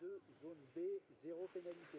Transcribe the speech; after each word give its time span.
2, 0.00 0.22
zone 0.40 0.64
B, 0.76 0.78
zéro 1.24 1.48
pénalité. 1.48 1.98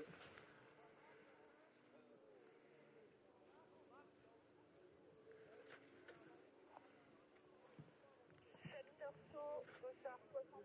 Secteur 8.64 9.14
saut, 9.34 9.66
dossard 9.82 10.20
70, 10.32 10.64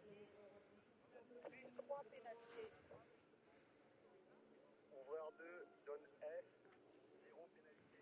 plus 1.51 1.67
3 1.77 2.05
pénalités. 2.11 2.71
Ouvreur 4.93 5.33
2, 5.37 5.67
zone 5.87 6.07
F, 6.23 6.45
zéro 7.25 7.49
pénalité. 7.57 7.95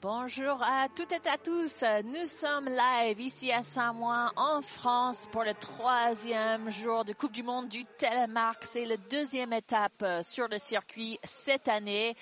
Bonjour 0.00 0.62
à 0.62 0.86
toutes 0.94 1.10
et 1.10 1.28
à 1.28 1.36
tous. 1.38 1.74
Nous 2.04 2.26
sommes 2.26 2.68
live 2.68 3.20
ici 3.20 3.50
à 3.50 3.64
Saint-Ouen 3.64 4.30
en 4.36 4.62
France 4.62 5.26
pour 5.32 5.42
le 5.42 5.54
troisième 5.54 6.70
jour 6.70 7.04
de 7.04 7.12
Coupe 7.12 7.32
du 7.32 7.42
Monde 7.42 7.68
du 7.68 7.84
Telemark. 7.98 8.64
C'est 8.64 8.84
la 8.84 8.96
deuxième 8.96 9.52
étape 9.52 10.04
sur 10.22 10.46
le 10.46 10.58
circuit 10.58 11.18
cette 11.44 11.66
année. 11.66 12.14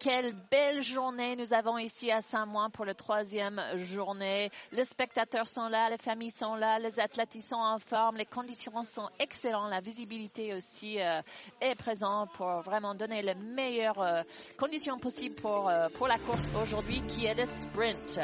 Quelle 0.00 0.34
belle 0.50 0.82
journée 0.82 1.36
nous 1.36 1.54
avons 1.54 1.78
ici 1.78 2.10
à 2.10 2.20
Saint-Ouen 2.20 2.68
pour 2.70 2.84
la 2.84 2.94
troisième 2.94 3.62
journée. 3.76 4.50
Les 4.72 4.84
spectateurs 4.84 5.46
sont 5.46 5.68
là, 5.68 5.88
les 5.88 5.98
familles 5.98 6.32
sont 6.32 6.56
là, 6.56 6.80
les 6.80 6.98
athlètes 6.98 7.40
sont 7.42 7.54
en 7.54 7.78
forme, 7.78 8.16
les 8.16 8.26
conditions 8.26 8.82
sont 8.82 9.08
excellentes, 9.20 9.70
la 9.70 9.80
visibilité 9.80 10.52
aussi 10.52 11.00
euh, 11.00 11.22
est 11.60 11.76
présente 11.76 12.32
pour 12.32 12.60
vraiment 12.62 12.96
donner 12.96 13.22
les 13.22 13.36
meilleures 13.36 14.02
euh, 14.02 14.22
conditions 14.58 14.98
possibles 14.98 15.36
pour, 15.36 15.68
euh, 15.68 15.88
pour 15.90 16.08
la 16.08 16.18
course 16.18 16.42
aujourd'hui 16.60 17.00
sprint. 17.20 18.18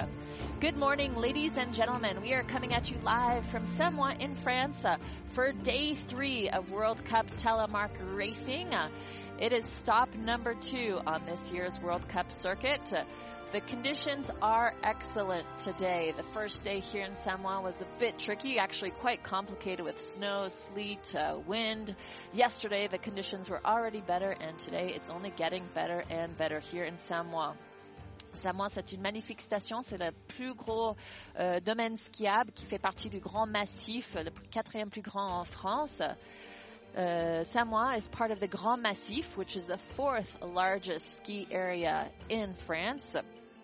Good 0.58 0.78
morning, 0.78 1.14
ladies 1.16 1.58
and 1.58 1.74
gentlemen. 1.74 2.22
We 2.22 2.32
are 2.32 2.42
coming 2.44 2.72
at 2.72 2.90
you 2.90 2.96
live 3.02 3.44
from 3.50 3.66
Samoëns 3.66 4.22
in 4.22 4.34
France 4.34 4.86
uh, 4.86 4.96
for 5.34 5.52
day 5.52 5.94
three 5.94 6.48
of 6.48 6.72
World 6.72 7.04
Cup 7.04 7.26
Telemark 7.36 7.90
Racing. 8.16 8.72
Uh, 8.72 8.88
It 9.38 9.52
is 9.52 9.66
stop 9.74 10.14
number 10.14 10.54
two 10.54 10.98
on 11.06 11.26
this 11.26 11.52
year's 11.52 11.78
World 11.80 12.08
Cup 12.08 12.32
circuit. 12.32 12.90
Uh, 12.90 13.04
The 13.52 13.60
conditions 13.60 14.30
are 14.40 14.72
excellent 14.82 15.46
today. 15.58 16.14
The 16.16 16.28
first 16.32 16.62
day 16.62 16.80
here 16.80 17.04
in 17.04 17.12
Samoëns 17.12 17.64
was 17.64 17.82
a 17.82 17.86
bit 18.00 18.18
tricky, 18.18 18.58
actually 18.58 18.92
quite 18.92 19.22
complicated 19.22 19.84
with 19.84 20.00
snow, 20.14 20.48
sleet, 20.48 21.14
uh, 21.14 21.38
wind. 21.46 21.94
Yesterday 22.32 22.88
the 22.88 22.98
conditions 22.98 23.50
were 23.50 23.60
already 23.62 24.00
better 24.00 24.30
and 24.30 24.58
today 24.58 24.94
it's 24.96 25.10
only 25.10 25.32
getting 25.36 25.68
better 25.74 26.02
and 26.08 26.34
better 26.38 26.60
here 26.60 26.84
in 26.84 26.94
Samoëns. 26.94 27.56
Samoa, 28.36 28.68
c'est 28.68 28.92
une 28.92 29.00
magnifique 29.00 29.40
station. 29.40 29.82
C'est 29.82 29.98
le 29.98 30.12
plus 30.28 30.54
gros 30.54 30.94
euh, 31.38 31.60
domaine 31.60 31.96
skiable 31.96 32.52
qui 32.52 32.66
fait 32.66 32.78
partie 32.78 33.08
du 33.08 33.18
grand 33.18 33.46
massif, 33.46 34.14
le 34.14 34.30
quatrième 34.50 34.90
plus 34.90 35.02
grand 35.02 35.40
en 35.40 35.44
France. 35.44 36.02
Uh, 36.96 37.44
Samoa 37.44 37.96
is 37.98 38.08
part 38.08 38.30
of 38.30 38.40
the 38.40 38.48
Grand 38.48 38.80
Massif, 38.80 39.36
which 39.36 39.54
is 39.54 39.66
the 39.66 39.76
fourth 39.76 40.38
largest 40.40 41.18
ski 41.18 41.46
area 41.50 42.10
in 42.30 42.54
France. 42.54 43.16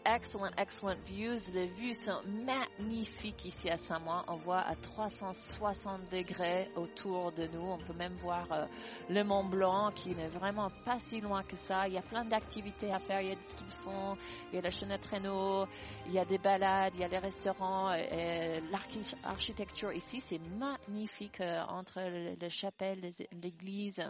Excellent, 0.05 0.51
excellent 0.59 0.97
views. 1.07 1.49
Les 1.55 1.69
vues 1.69 1.95
sont 1.95 2.23
magnifiques 2.45 3.45
ici 3.45 3.71
à 3.71 3.79
Samoa. 3.79 4.25
On 4.27 4.35
voit 4.35 4.59
à 4.63 4.75
360 4.75 6.11
degrés 6.11 6.69
autour 6.75 7.31
de 7.31 7.47
nous. 7.47 7.61
On 7.61 7.79
peut 7.79 7.93
même 7.93 8.15
voir 8.17 8.51
euh, 8.51 8.67
le 9.09 9.23
Mont 9.23 9.45
Blanc 9.45 9.93
qui 9.93 10.11
n'est 10.11 10.27
vraiment 10.29 10.71
pas 10.85 10.99
si 10.99 11.21
loin 11.21 11.45
que 11.45 11.55
ça. 11.55 11.87
Il 11.87 11.95
y 11.95 11.99
a 11.99 12.03
plein 12.03 12.25
d'activités 12.25 12.91
à 12.93 12.99
faire. 12.99 13.21
Il 13.21 13.29
y 13.29 13.31
a 13.31 13.37
du 13.37 13.43
ski 13.43 13.63
de 13.65 13.71
fond, 13.71 14.17
il 14.51 14.57
y 14.57 14.59
a 14.59 14.63
la 14.63 14.71
chaîne 14.71 14.89
de 14.89 14.97
traîneau, 14.97 15.67
il 16.07 16.13
y 16.13 16.19
a 16.19 16.25
des 16.25 16.39
balades, 16.39 16.95
il 16.97 17.01
y 17.01 17.05
a 17.05 17.09
les 17.09 17.19
restaurants. 17.19 17.91
L'architecture 19.23 19.93
ici, 19.93 20.19
c'est 20.21 20.41
magnifique 20.59 21.41
euh, 21.41 21.61
entre 21.69 22.01
le- 22.01 22.35
les 22.41 22.51
chapelles, 22.51 22.99
les- 23.01 23.29
l'église 23.41 24.03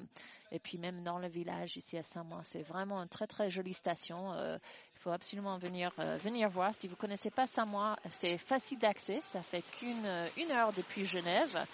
et 0.53 0.59
puis 0.59 0.79
même 0.79 1.03
dans 1.03 1.19
le 1.19 1.29
village 1.29 1.77
ici 1.77 1.97
à 1.97 2.03
Saint-Mois. 2.03 2.43
C'est 2.45 2.63
vraiment 2.63 3.03
une 3.03 3.09
très 3.09 3.27
très 3.27 3.51
jolie 3.51 3.73
station. 3.73 4.33
Euh, 4.35 4.59
il 4.95 5.01
faut 5.01 5.11
absolument 5.11 5.57
venir 5.57 5.91
euh, 5.99 6.19
venir 6.19 6.49
voir. 6.51 6.75
Si 6.75 6.87
vous 6.87 6.95
connaissez 6.95 7.31
pas 7.31 7.47
Saint-Mois, 7.47 7.97
c'est 8.11 8.37
facile 8.37 8.79
d'accès. 8.79 9.21
Ça 9.33 9.43
fait 9.43 9.63
qu'une 9.63 10.05
euh, 10.05 10.29
une 10.37 10.51
heure 10.51 10.73
depuis 10.75 11.07
Genève, 11.07 11.67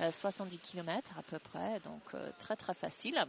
euh, 0.00 0.10
70 0.10 0.58
km 0.58 1.16
à 1.16 1.22
peu 1.22 1.38
près, 1.38 1.78
donc 1.80 2.02
très 2.38 2.56
très 2.56 2.74
facile. 2.74 3.24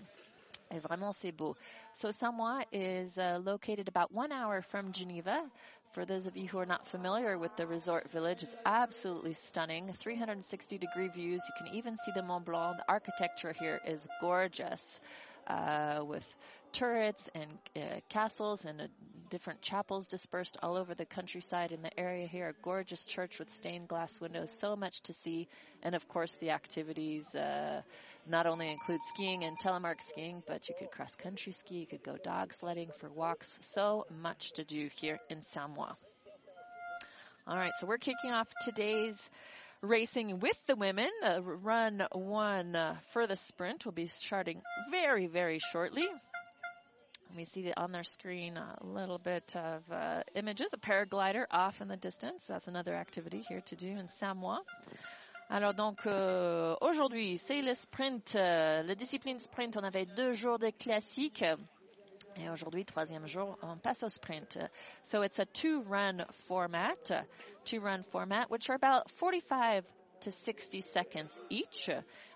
Vraiment, 0.80 1.14
c'est 1.14 1.32
beau. 1.32 1.56
So 1.94 2.10
Samoëns 2.10 2.66
is 2.72 3.18
uh, 3.18 3.40
located 3.44 3.88
about 3.88 4.12
one 4.12 4.32
hour 4.32 4.62
from 4.62 4.92
Geneva. 4.92 5.44
For 5.92 6.06
those 6.06 6.26
of 6.28 6.36
you 6.36 6.48
who 6.48 6.60
are 6.60 6.66
not 6.66 6.88
familiar 6.88 7.38
with 7.38 7.56
the 7.56 7.66
resort 7.68 8.10
village, 8.12 8.44
it's 8.44 8.56
absolutely 8.66 9.34
stunning. 9.34 9.94
360 9.94 10.78
degree 10.78 11.08
views. 11.08 11.44
You 11.48 11.54
can 11.58 11.74
even 11.74 11.98
see 11.98 12.12
the 12.12 12.24
Mont 12.24 12.46
Blanc. 12.46 12.78
The 12.78 12.86
architecture 12.90 13.54
here 13.54 13.80
is 13.86 14.08
gorgeous, 14.20 15.00
uh, 15.48 16.04
with 16.06 16.26
turrets 16.74 17.30
and 17.34 17.50
uh, 17.76 18.02
castles 18.10 18.66
and 18.66 18.90
different 19.30 19.62
chapels 19.62 20.08
dispersed 20.08 20.58
all 20.62 20.76
over 20.76 20.94
the 20.94 21.06
countryside 21.06 21.72
in 21.72 21.82
the 21.82 22.00
area 22.00 22.28
here. 22.28 22.50
A 22.50 22.64
gorgeous 22.64 23.06
church 23.06 23.40
with 23.40 23.52
stained 23.52 23.88
glass 23.88 24.20
windows. 24.22 24.52
So 24.52 24.76
much 24.76 25.02
to 25.02 25.14
see. 25.14 25.48
And 25.84 25.96
of 25.96 26.08
course, 26.08 26.34
the 26.36 26.52
activities 26.52 27.34
uh, 27.36 27.82
not 28.28 28.48
only 28.48 28.72
include 28.72 29.00
skiing 29.14 29.44
and 29.44 29.58
telemark 29.60 30.02
skiing, 30.02 30.42
but 30.48 30.68
you 30.68 30.76
could 30.78 30.92
cross 30.92 31.16
country 31.16 31.54
ski, 31.54 31.76
you 31.76 31.88
could 31.88 32.04
go 32.04 32.18
dog 32.24 32.54
sledding 32.54 32.90
for 33.00 33.10
walks. 33.10 33.58
So 33.62 34.06
much 34.22 34.54
to 34.54 34.64
do 34.64 34.90
here 34.96 35.20
in 35.30 35.40
Samoëns. 35.40 35.96
All 37.48 37.58
right, 37.58 37.74
so 37.80 37.86
we're 37.86 38.00
kicking 38.00 38.32
off 38.32 38.48
today's 38.64 39.30
racing 39.82 40.40
with 40.40 40.60
the 40.66 40.76
women. 40.76 41.10
Uh, 41.24 41.42
run 41.42 42.08
one 42.12 42.76
uh, 42.76 42.96
for 43.14 43.28
the 43.28 43.36
sprint 43.36 43.86
will 43.86 43.92
be 43.92 44.08
starting 44.08 44.62
very, 44.90 45.28
very 45.28 45.60
shortly. 45.60 46.08
We 47.36 47.44
see 47.44 47.74
on 47.76 47.92
their 47.92 48.04
screen 48.04 48.56
a 48.56 48.78
little 48.82 49.18
bit 49.18 49.56
of 49.56 49.82
uh, 49.92 50.22
images, 50.36 50.74
a 50.74 50.78
paraglider 50.78 51.46
off 51.52 51.82
in 51.82 51.90
the 51.90 51.98
distance. 51.98 52.46
That's 52.48 52.68
another 52.68 52.96
activity 52.96 53.44
here 53.48 53.62
to 53.66 53.76
do 53.76 53.88
in 53.88 54.08
Samoëns. 54.08 54.64
Alors 55.50 55.74
donc 55.74 56.08
euh, 56.08 56.76
aujourd'hui 56.82 57.38
c'est 57.38 57.62
le 57.62 57.74
sprint, 57.74 58.36
euh, 58.36 58.84
la 58.84 58.96
discipline 58.96 59.40
sprint. 59.40 59.76
On 59.76 59.84
avait 59.84 60.06
deux 60.06 60.32
jours 60.32 60.58
de 60.60 60.70
classique 60.70 61.44
et 62.38 62.50
aujourd'hui 62.50 62.86
troisième 62.86 63.28
jour 63.28 63.58
on 63.62 63.78
passe 63.78 64.04
au 64.04 64.10
sprint. 64.10 64.58
So 65.04 65.22
it's 65.22 65.40
a 65.40 65.46
two-run 65.46 66.26
format, 66.48 67.12
two-run 67.66 68.04
format, 68.12 68.46
which 68.50 68.70
are 68.70 68.76
about 68.76 69.12
45 69.12 69.84
to 70.22 70.32
60 70.32 70.82
seconds 70.82 71.40
each, 71.50 71.90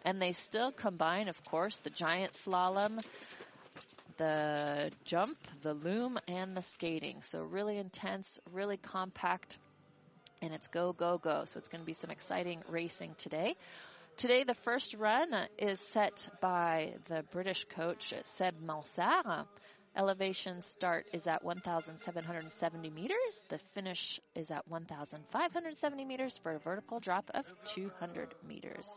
and 0.03 0.21
they 0.21 0.33
still 0.33 0.71
combine, 0.71 1.27
of 1.29 1.43
course, 1.45 1.79
the 1.79 1.89
giant 1.89 2.33
slalom, 2.33 2.99
the 4.19 4.91
jump, 5.03 5.39
the 5.63 5.73
loom, 5.73 6.19
and 6.27 6.55
the 6.55 6.61
skating. 6.61 7.23
So 7.23 7.41
really 7.41 7.79
intense, 7.79 8.39
really 8.51 8.77
compact 8.77 9.57
and 10.41 10.53
it's 10.53 10.67
go, 10.67 10.93
go, 10.93 11.17
go. 11.17 11.43
So 11.45 11.57
it's 11.57 11.67
going 11.67 11.81
to 11.81 11.85
be 11.85 11.93
some 11.93 12.11
exciting 12.11 12.61
racing 12.69 13.15
today. 13.17 13.55
Today, 14.17 14.43
the 14.43 14.53
first 14.53 14.95
run 14.95 15.33
is 15.57 15.79
set 15.93 16.27
by 16.41 16.93
the 17.07 17.23
British 17.31 17.65
coach 17.75 18.13
Seb 18.23 18.59
Mansart. 18.61 19.45
Elevation 19.95 20.61
start 20.61 21.07
is 21.13 21.25
at 21.25 21.43
1,770 21.43 22.89
meters. 22.89 23.41
The 23.49 23.59
finish 23.73 24.19
is 24.35 24.51
at 24.51 24.67
1,570 24.67 26.05
meters 26.05 26.37
for 26.37 26.51
a 26.53 26.59
vertical 26.59 26.99
drop 26.99 27.29
of 27.33 27.45
200 27.65 28.35
meters. 28.47 28.87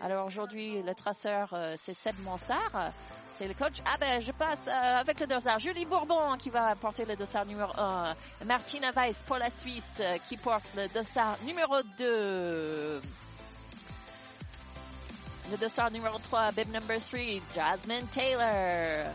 Alors 0.00 0.26
aujourd'hui, 0.26 0.80
le 0.82 0.94
traceur, 0.94 1.52
euh, 1.54 1.74
c'est 1.76 1.94
Seb 1.94 2.14
Mansart. 2.24 2.92
C'est 3.38 3.46
le 3.46 3.54
coach. 3.54 3.76
Ah 3.84 3.96
ben, 4.00 4.20
je 4.20 4.32
passe 4.32 4.66
euh, 4.66 4.96
avec 4.98 5.20
le 5.20 5.28
dossard. 5.28 5.60
Julie 5.60 5.86
Bourbon 5.86 6.36
qui 6.36 6.50
va 6.50 6.74
porter 6.74 7.04
le 7.04 7.14
dossard 7.14 7.46
numéro 7.46 7.70
1. 7.78 8.16
Martina 8.44 8.90
Weiss 8.90 9.22
pour 9.26 9.36
la 9.38 9.48
Suisse 9.48 9.84
euh, 10.00 10.18
qui 10.28 10.36
porte 10.36 10.64
le 10.76 10.88
dossard 10.88 11.38
numéro 11.44 11.76
2. 11.98 13.00
Le 15.52 15.56
dossard 15.56 15.92
numéro 15.92 16.18
3, 16.18 16.50
bib 16.50 16.72
number 16.72 16.98
3, 17.00 17.20
Jasmine 17.54 18.08
Taylor. 18.08 19.06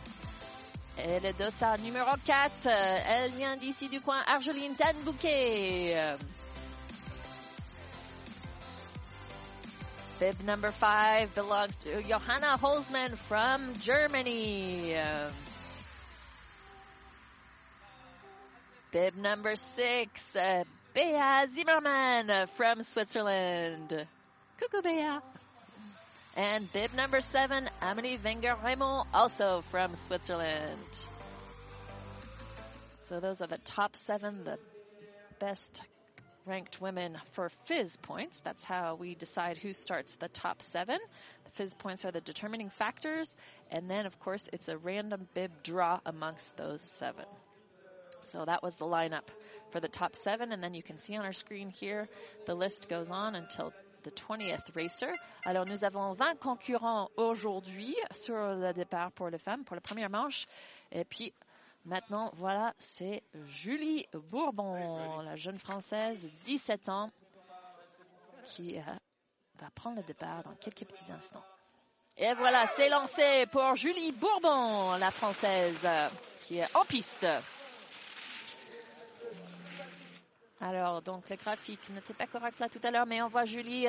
Et 0.98 1.20
le 1.20 1.34
dossard 1.34 1.78
numéro 1.80 2.12
4, 2.26 2.52
euh, 2.68 2.98
elle 3.06 3.32
vient 3.32 3.58
d'ici 3.58 3.90
du 3.90 4.00
coin, 4.00 4.22
Argeline 4.26 4.76
Tanbouquet. 4.76 6.16
Bib 10.24 10.42
number 10.46 10.72
5 10.72 11.36
belongs 11.36 11.76
to 11.84 12.02
Johanna 12.02 12.58
Holzmann 12.58 13.18
from 13.18 13.74
Germany. 13.82 14.96
Bib 18.94 19.18
number 19.18 19.58
6, 19.58 20.22
uh, 20.38 20.64
Bea 20.94 21.46
Zimmermann 21.54 22.48
from 22.56 22.84
Switzerland. 22.84 24.08
Coucou 24.62 24.82
Bea. 24.82 25.20
And 26.38 26.72
bib 26.72 26.94
number 26.96 27.20
seven, 27.20 27.70
Amélie 27.82 28.24
Wenger 28.24 28.56
also 29.14 29.62
from 29.72 29.94
Switzerland. 30.08 31.06
So 33.10 33.20
those 33.20 33.42
are 33.42 33.48
the 33.48 33.60
top 33.66 33.98
seven, 34.06 34.46
the 34.46 34.58
best 35.42 35.82
ranked 36.46 36.82
women 36.82 37.18
for 37.32 37.50
FIS 37.66 37.98
points. 37.98 38.42
That's 38.44 38.64
how 38.64 38.96
we 38.96 39.16
decide 39.16 39.58
who 39.58 39.74
starts 39.74 40.16
the 40.16 40.28
top 40.28 40.62
seven. 40.72 41.00
The 41.46 41.52
FIS 41.52 41.74
points 41.76 42.06
are 42.06 42.12
the 42.12 42.22
determining 42.22 42.70
factors. 42.70 43.34
And 43.72 43.90
then, 43.90 44.06
of 44.06 44.20
course, 44.20 44.50
it's 44.52 44.68
a 44.68 44.78
random 44.78 45.28
bib 45.34 45.52
draw 45.64 46.00
amongst 46.06 46.56
those 46.58 46.82
seven. 46.82 47.26
So 48.26 48.46
that 48.46 48.64
was 48.64 48.76
the 48.76 48.86
lineup 48.86 49.28
for 49.72 49.80
the 49.80 49.88
top 49.88 50.16
seven. 50.18 50.52
And 50.52 50.64
then 50.64 50.74
you 50.74 50.84
can 50.84 50.98
see 50.98 51.16
on 51.16 51.26
our 51.26 51.34
screen 51.34 51.70
here, 51.70 52.08
the 52.46 52.56
list 52.56 52.90
goes 52.90 53.10
on 53.10 53.36
until 53.36 53.74
the 54.04 54.12
20th 54.12 54.76
racer. 54.76 55.14
Alors, 55.46 55.66
nous 55.66 55.84
avons 55.84 56.16
20 56.16 56.40
concurrents 56.40 57.10
aujourd'hui 57.16 57.96
sur 58.12 58.36
le 58.56 58.74
départ 58.74 59.12
pour 59.12 59.30
les 59.30 59.38
femmes, 59.38 59.64
pour 59.64 59.76
la 59.76 59.82
première 59.82 60.10
manche. 60.10 60.46
Et 60.92 61.06
puis, 61.06 61.34
maintenant, 61.86 62.32
voilà, 62.36 62.74
c'est 62.78 63.24
Julie 63.48 64.08
Bourbon, 64.14 65.22
la 65.22 65.36
jeune 65.36 65.60
Française, 65.60 66.28
17 66.44 66.90
ans, 66.90 67.12
qui 68.46 68.78
euh, 68.78 68.82
va 69.60 69.70
prendre 69.72 69.98
le 69.98 70.04
départ 70.04 70.44
dans 70.44 70.56
quelques 70.56 70.86
petits 70.86 71.12
instants. 71.12 71.44
Et 72.18 72.34
voilà, 72.36 72.68
c'est 72.76 72.90
lancé 72.90 73.46
pour 73.52 73.76
Julie 73.76 74.12
Bourbon, 74.12 74.98
la 74.98 75.12
Française, 75.12 75.88
qui 76.42 76.60
est 76.60 76.76
en 76.76 76.86
piste. 76.86 77.26
Alors, 80.62 81.02
donc, 81.02 81.30
le 81.30 81.36
graphique 81.36 81.90
n'était 81.90 82.14
pas 82.14 82.28
correct 82.28 82.60
là 82.60 82.70
tout 82.70 82.80
à 82.84 82.92
l'heure, 82.92 83.06
mais 83.06 83.22
on 83.22 83.28
voit 83.28 83.46
Julie. 83.46 83.88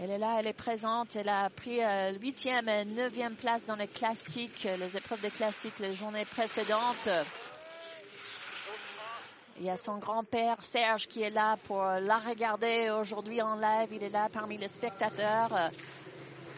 Elle 0.00 0.10
est 0.10 0.18
là, 0.18 0.36
elle 0.38 0.46
est 0.46 0.52
présente. 0.52 1.14
Elle 1.16 1.28
a 1.28 1.48
pris 1.50 1.82
euh, 1.82 2.12
huitième 2.18 2.68
et 2.68 2.84
neuvième 2.84 3.36
place 3.36 3.64
dans 3.64 3.76
les 3.76 3.86
classiques, 3.86 4.64
les 4.64 4.96
épreuves 4.96 5.20
des 5.20 5.30
classiques, 5.30 5.78
les 5.78 5.92
journées 5.92 6.24
précédentes. 6.24 7.08
Il 9.60 9.66
y 9.66 9.70
a 9.70 9.76
son 9.76 9.98
grand-père 9.98 10.62
Serge 10.64 11.06
qui 11.06 11.22
est 11.22 11.30
là 11.30 11.56
pour 11.68 11.80
la 11.84 12.18
regarder 12.18 12.90
aujourd'hui 12.90 13.40
en 13.40 13.54
live. 13.54 13.88
Il 13.92 14.02
est 14.02 14.10
là 14.10 14.28
parmi 14.32 14.58
les 14.58 14.66
spectateurs 14.66 15.54
euh, 15.54 15.68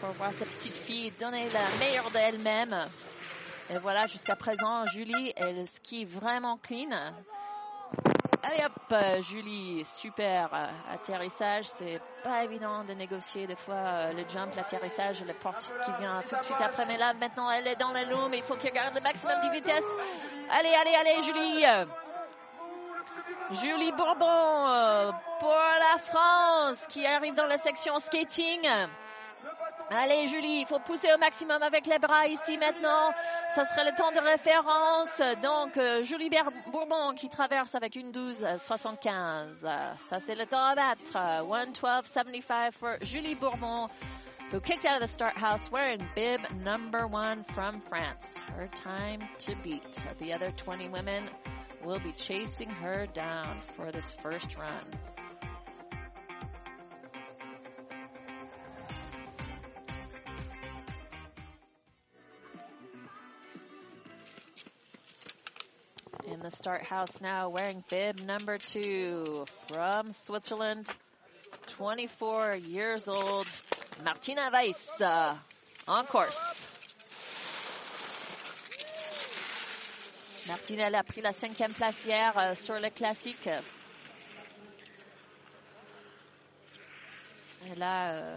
pour 0.01 0.11
voir 0.12 0.33
sa 0.33 0.46
petite 0.46 0.75
fille 0.75 1.12
donner 1.20 1.44
la 1.51 1.85
meilleure 1.85 2.11
d'elle-même. 2.11 2.88
Et 3.68 3.77
voilà, 3.79 4.07
jusqu'à 4.07 4.37
présent, 4.37 4.87
Julie, 4.87 5.33
elle 5.37 5.66
skie 5.66 6.07
vraiment 6.07 6.57
clean. 6.57 7.12
Allez 8.48 8.62
hop, 8.64 8.72
euh, 8.92 9.22
Julie, 9.22 9.85
super. 9.85 10.48
euh, 10.54 10.94
atterrissage, 10.94 11.64
c'est 11.64 12.00
pas 12.22 12.44
évident 12.44 12.85
de 12.85 12.92
négocier 12.92 13.44
des 13.48 13.56
fois 13.56 13.74
euh, 13.74 14.12
le 14.12 14.22
jump, 14.28 14.54
l'atterrissage, 14.54 15.24
le 15.24 15.35
porte 15.35 15.68
qui 15.85 15.90
vient 15.98 16.22
tout 16.22 16.37
de 16.37 16.42
suite 16.42 16.61
après. 16.61 16.87
Mais 16.87 16.96
là, 16.96 17.12
maintenant, 17.14 17.50
elle 17.50 17.66
est 17.66 17.74
dans 17.74 17.92
le 17.92 18.04
loom, 18.04 18.32
il 18.35 18.44
faut 18.44 18.54
qu'elle 18.54 18.72
garde 18.72 18.94
le 18.94 19.00
maximum 19.00 19.40
de 19.40 19.50
vitesse. 19.50 19.85
Allez, 20.48 20.72
allez, 20.80 20.94
allez, 20.94 21.22
Julie. 21.22 21.64
Julie 23.50 23.92
Bourbon 23.92 25.12
pour 25.40 25.50
la 25.50 25.98
France 25.98 26.87
qui 26.87 27.04
arrive 27.04 27.35
dans 27.35 27.46
la 27.46 27.56
section 27.59 27.98
skating. 27.98 28.68
Allez 29.88 30.27
Julie, 30.27 30.62
il 30.62 30.66
faut 30.66 30.81
pousser 30.81 31.07
au 31.14 31.18
maximum 31.18 31.62
avec 31.62 31.87
les 31.87 31.99
bras 32.01 32.27
ici 32.27 32.59
maintenant. 32.59 33.12
Ça 33.51 33.64
serait 33.64 33.85
le 33.85 33.96
temps 33.96 34.11
de 34.11 34.18
référence. 34.18 35.22
Donc 35.40 35.77
euh, 35.77 36.03
Julie 36.03 36.29
Bourbon 36.72 37.14
qui 37.14 37.29
traverse 37.29 37.72
avec 37.77 37.94
une 37.94 38.11
12,75. 38.11 39.61
Ça 39.61 40.18
c'est 40.18 40.35
le 40.35 40.44
temps 40.46 40.64
à 40.64 40.75
battre. 40.75 41.12
112,75 41.14 42.72
for 42.72 42.96
Julie 43.01 43.37
Bourbon 43.37 43.88
who 44.51 44.61
kicked 44.61 44.85
out 44.85 45.01
of 45.01 45.09
the 45.09 45.12
start 45.12 45.37
house 45.37 45.70
wearing 45.70 46.05
bib 46.16 46.40
number 46.64 47.07
one 47.07 47.44
from 47.55 47.81
France. 47.88 48.25
Her 48.57 48.68
time 48.83 49.20
to 49.38 49.55
beat. 49.62 50.07
The 50.18 50.33
other 50.33 50.51
20 50.57 50.88
women 50.88 51.31
will 51.85 52.01
be 52.01 52.12
chasing 52.12 52.70
her 52.70 53.07
down 53.14 53.61
for 53.77 53.92
this 53.92 54.16
first 54.20 54.57
run. 54.57 55.15
The 66.50 66.56
start 66.56 66.85
house 66.85 67.20
now, 67.20 67.48
wearing 67.48 67.82
bib 67.90 68.20
number 68.20 68.56
two 68.56 69.46
from 69.66 70.12
Switzerland, 70.12 70.88
24 71.66 72.54
years 72.54 73.09
old, 73.09 73.48
Martina 74.04 74.48
Weiss 74.52 75.00
uh, 75.00 75.35
on 75.88 76.06
course. 76.06 76.68
Martina, 80.46 80.85
elle 80.85 80.94
a 80.94 81.02
pris 81.02 81.20
la 81.20 81.32
cinquième 81.32 81.74
place 81.74 82.04
hier 82.04 82.32
euh, 82.38 82.54
sur 82.54 82.78
le 82.78 82.90
classique. 82.90 83.48
Et 87.68 87.74
là, 87.74 88.12
euh, 88.12 88.37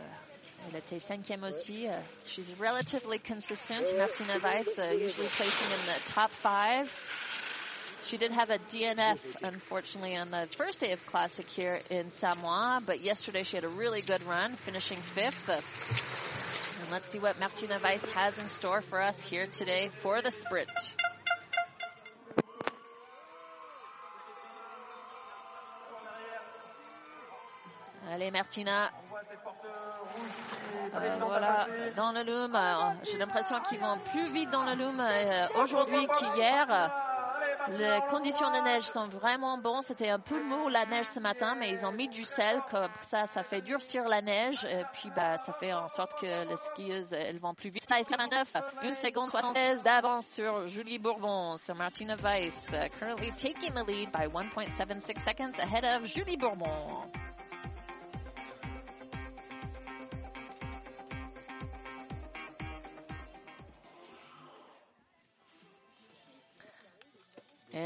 elle 0.68 0.78
était 0.78 1.00
cinquième 1.00 1.44
aussi. 1.44 1.86
Uh, 1.86 2.02
she's 2.26 2.50
relatively 2.60 3.20
consistent. 3.20 3.96
Martina 3.96 4.40
Weiss, 4.40 4.80
uh, 4.80 4.98
usually 5.00 5.28
placing 5.28 5.80
in 5.80 5.86
the 5.86 6.12
top 6.12 6.32
five. 6.32 6.92
She 8.10 8.18
did 8.18 8.32
have 8.32 8.50
a 8.50 8.58
DNF, 8.58 9.20
unfortunately, 9.44 10.16
on 10.16 10.32
the 10.32 10.48
first 10.58 10.80
day 10.80 10.94
of 10.94 11.06
Classic 11.06 11.46
here 11.46 11.80
in 11.92 12.08
Samoëns, 12.08 12.84
but 12.84 13.02
yesterday 13.02 13.44
she 13.44 13.56
had 13.56 13.64
a 13.64 13.68
really 13.68 14.02
good 14.02 14.26
run, 14.26 14.56
finishing 14.56 14.98
fifth. 14.98 15.48
And 15.48 16.92
let's 16.92 17.08
see 17.10 17.20
what 17.20 17.40
Martina 17.40 17.78
Weiss 17.84 18.02
has 18.14 18.36
in 18.40 18.48
store 18.48 18.82
for 18.82 19.00
us 19.00 19.22
here 19.22 19.46
today 19.46 19.92
for 20.02 20.24
the 20.24 20.32
sprint. 20.32 20.72
Allez, 28.10 28.32
Martina. 28.32 28.90
Euh, 30.96 31.20
voilà, 31.20 31.68
dans 31.96 32.12
le 32.12 32.24
loom. 32.24 32.58
J'ai 33.04 33.20
l'impression 33.20 33.60
qu'ils 33.70 33.80
vont 33.80 34.00
plus 34.12 34.32
vite 34.32 34.50
dans 34.50 34.64
le 34.64 34.74
loom 34.74 35.00
euh, 35.00 35.48
aujourd'hui 35.62 36.08
qu'hier. 36.08 37.09
Les 37.70 38.00
conditions 38.10 38.50
de 38.50 38.64
neige 38.64 38.84
sont 38.84 39.08
vraiment 39.08 39.58
bonnes. 39.58 39.82
C'était 39.82 40.10
un 40.10 40.20
peu 40.20 40.42
mou 40.42 40.70
la 40.70 40.86
neige 40.86 41.06
ce 41.06 41.20
matin, 41.20 41.56
mais 41.56 41.72
ils 41.72 41.86
ont 41.86 41.92
mis 41.92 42.08
du 42.08 42.24
sel 42.24 42.62
comme 42.70 42.90
ça, 43.02 43.28
ça 43.28 43.44
fait 43.44 43.62
durcir 43.62 44.08
la 44.08 44.22
neige. 44.22 44.66
Et 44.66 44.84
puis, 44.94 45.10
bah, 45.16 45.38
ça 45.38 45.54
fait 45.54 45.74
en 45.74 45.88
sorte 45.88 46.20
que 46.20 46.48
les 46.48 46.58
skieuses, 46.58 47.14
elles 47.14 47.40
vont 47.40 47.54
plus 47.54 47.70
vite. 47.70 47.86
9, 47.90 48.54
une 48.84 48.94
seconde 48.94 49.30
76 49.30 49.84
d'avance 49.84 50.28
sur 50.28 50.68
Julie 50.68 51.00
Bourbon, 51.00 51.58
sur 51.58 51.76
Martina 51.76 52.16
Weiss, 52.16 52.66
currently 53.00 53.32
taking 53.34 53.74
the 53.74 53.88
lead 53.88 54.12
by 54.12 54.28
1.76 54.28 55.24
seconds 55.24 55.60
ahead 55.60 55.84
of 55.84 56.06
Julie 56.06 56.38
Bourbon. 56.38 57.10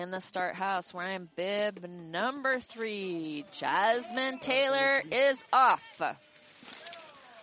In 0.04 0.12
the 0.12 0.20
start 0.20 0.54
house, 0.56 0.94
wearing 0.94 1.30
bib 1.38 1.82
number 1.88 2.60
three, 2.60 3.46
Jasmine 3.54 4.38
Taylor 4.40 5.02
is 5.10 5.38
off. 5.54 6.02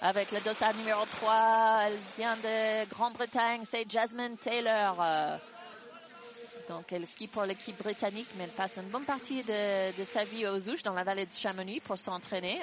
Avec 0.02 0.30
le 0.30 0.40
dossard 0.40 0.74
numéro 0.74 1.06
3, 1.06 1.84
elle 1.86 1.98
vient 2.18 2.36
de 2.36 2.86
Grande-Bretagne, 2.90 3.62
c'est 3.64 3.90
Jasmine 3.90 4.36
Taylor. 4.36 5.40
Donc 6.68 6.92
elle 6.92 7.06
skie 7.06 7.28
pour 7.28 7.44
l'équipe 7.44 7.78
britannique, 7.78 8.28
mais 8.36 8.44
elle 8.44 8.50
passe 8.50 8.76
une 8.76 8.90
bonne 8.90 9.06
partie 9.06 9.42
de, 9.42 9.96
de 9.96 10.04
sa 10.04 10.24
vie 10.24 10.46
aux 10.46 10.68
Ouches, 10.68 10.82
dans 10.82 10.92
la 10.92 11.02
vallée 11.02 11.24
de 11.24 11.32
Chamonix, 11.32 11.80
pour 11.80 11.96
s'entraîner 11.96 12.60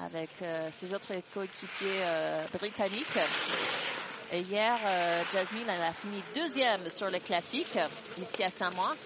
avec 0.00 0.30
euh, 0.40 0.70
ses 0.70 0.94
autres 0.94 1.12
coéquipiers 1.34 2.00
euh, 2.02 2.46
britanniques. 2.50 3.18
Hier, 4.32 4.78
euh, 4.84 5.22
Jasmine 5.32 5.68
elle 5.68 5.82
a 5.82 5.92
fini 5.92 6.22
deuxième 6.34 6.88
sur 6.88 7.10
le 7.10 7.20
classique 7.20 7.78
ici 8.18 8.42
à 8.42 8.50
Samoëns. 8.50 8.96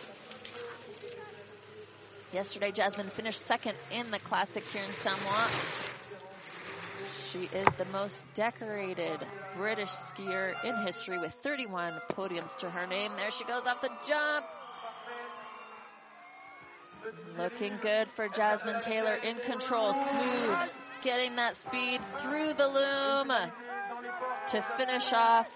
Yesterday, 2.33 2.73
Jasmine 2.73 3.09
finished 3.09 3.41
second 3.41 3.75
in 3.91 4.11
the 4.11 4.19
classic 4.19 4.63
here 4.65 4.83
in 4.83 4.93
Samoa. 5.03 5.49
She 7.31 7.45
is 7.57 7.67
the 7.79 7.87
most 7.87 8.25
decorated 8.35 9.27
British 9.57 9.91
skier 9.91 10.53
in 10.65 10.77
history 10.87 11.19
with 11.19 11.33
31 11.43 11.95
podiums 12.11 12.55
to 12.59 12.71
her 12.71 12.87
name. 12.87 13.13
There 13.17 13.31
she 13.31 13.45
goes 13.45 13.67
off 13.67 13.81
the 13.81 13.91
jump. 14.07 14.45
Looking 17.39 17.79
good 17.81 18.11
for 18.11 18.29
Jasmine 18.29 18.81
Taylor 18.83 19.15
in 19.15 19.37
control, 19.39 19.95
smooth, 19.95 20.59
getting 21.03 21.37
that 21.37 21.57
speed 21.57 22.01
through 22.19 22.55
the 22.55 22.69
loom 22.69 23.33
to 24.49 24.63
finish 24.77 25.13
off 25.13 25.49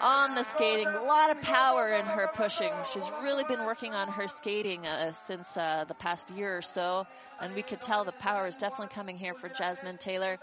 on 0.00 0.34
the 0.34 0.42
skating. 0.42 0.86
A 0.86 1.02
lot 1.02 1.30
of 1.30 1.40
power 1.42 1.92
in 1.94 2.04
her 2.06 2.30
pushing. 2.34 2.72
She's 2.92 3.10
really 3.22 3.44
been 3.44 3.64
working 3.66 3.92
on 3.92 4.08
her 4.08 4.26
skating 4.26 4.86
uh, 4.86 5.12
since 5.26 5.56
uh, 5.56 5.84
the 5.86 5.94
past 5.94 6.30
year 6.30 6.56
or 6.56 6.62
so, 6.62 7.06
and 7.40 7.54
we 7.54 7.62
could 7.62 7.80
tell 7.80 8.04
the 8.04 8.12
power 8.12 8.46
is 8.46 8.56
definitely 8.56 8.94
coming 8.94 9.18
here 9.18 9.34
for 9.34 9.48
Jasmine 9.48 9.98
Taylor. 9.98 10.38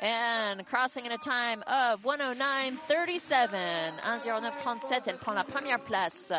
And 0.00 0.64
crossing 0.66 1.06
in 1.06 1.12
a 1.12 1.18
time 1.18 1.62
of 1.66 2.02
109.37. 2.02 4.00
109.37, 4.00 5.08
elle 5.08 5.18
prend 5.18 5.36
la 5.36 5.42
première 5.44 5.82
place. 5.82 6.30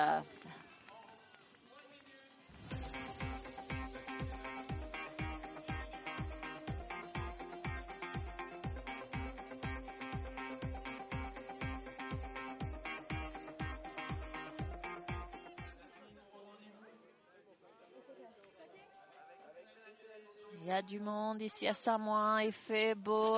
Du 20.81 20.99
monde 20.99 21.41
ici 21.41 21.67
à 21.67 21.73
Samoa, 21.73 22.43
il 22.43 22.53
fait 22.53 22.95
beau. 22.95 23.37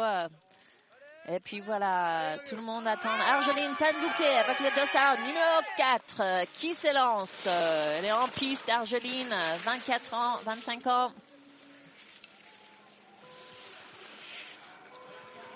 Et 1.27 1.39
puis 1.39 1.59
voilà, 1.59 2.37
tout 2.47 2.55
le 2.55 2.61
monde 2.61 2.87
attend 2.87 3.09
Argeline 3.09 3.75
Tanbouquet 3.77 4.37
avec 4.37 4.59
le 4.59 4.75
dossard 4.75 5.17
numéro 5.19 5.61
4 5.77 6.45
qui 6.53 6.73
s'élance. 6.73 7.45
Elle 7.45 8.05
est 8.05 8.11
en 8.11 8.27
piste, 8.29 8.67
Argeline, 8.69 9.35
24 9.63 10.13
ans, 10.13 10.37
25 10.43 10.87
ans. 10.87 11.11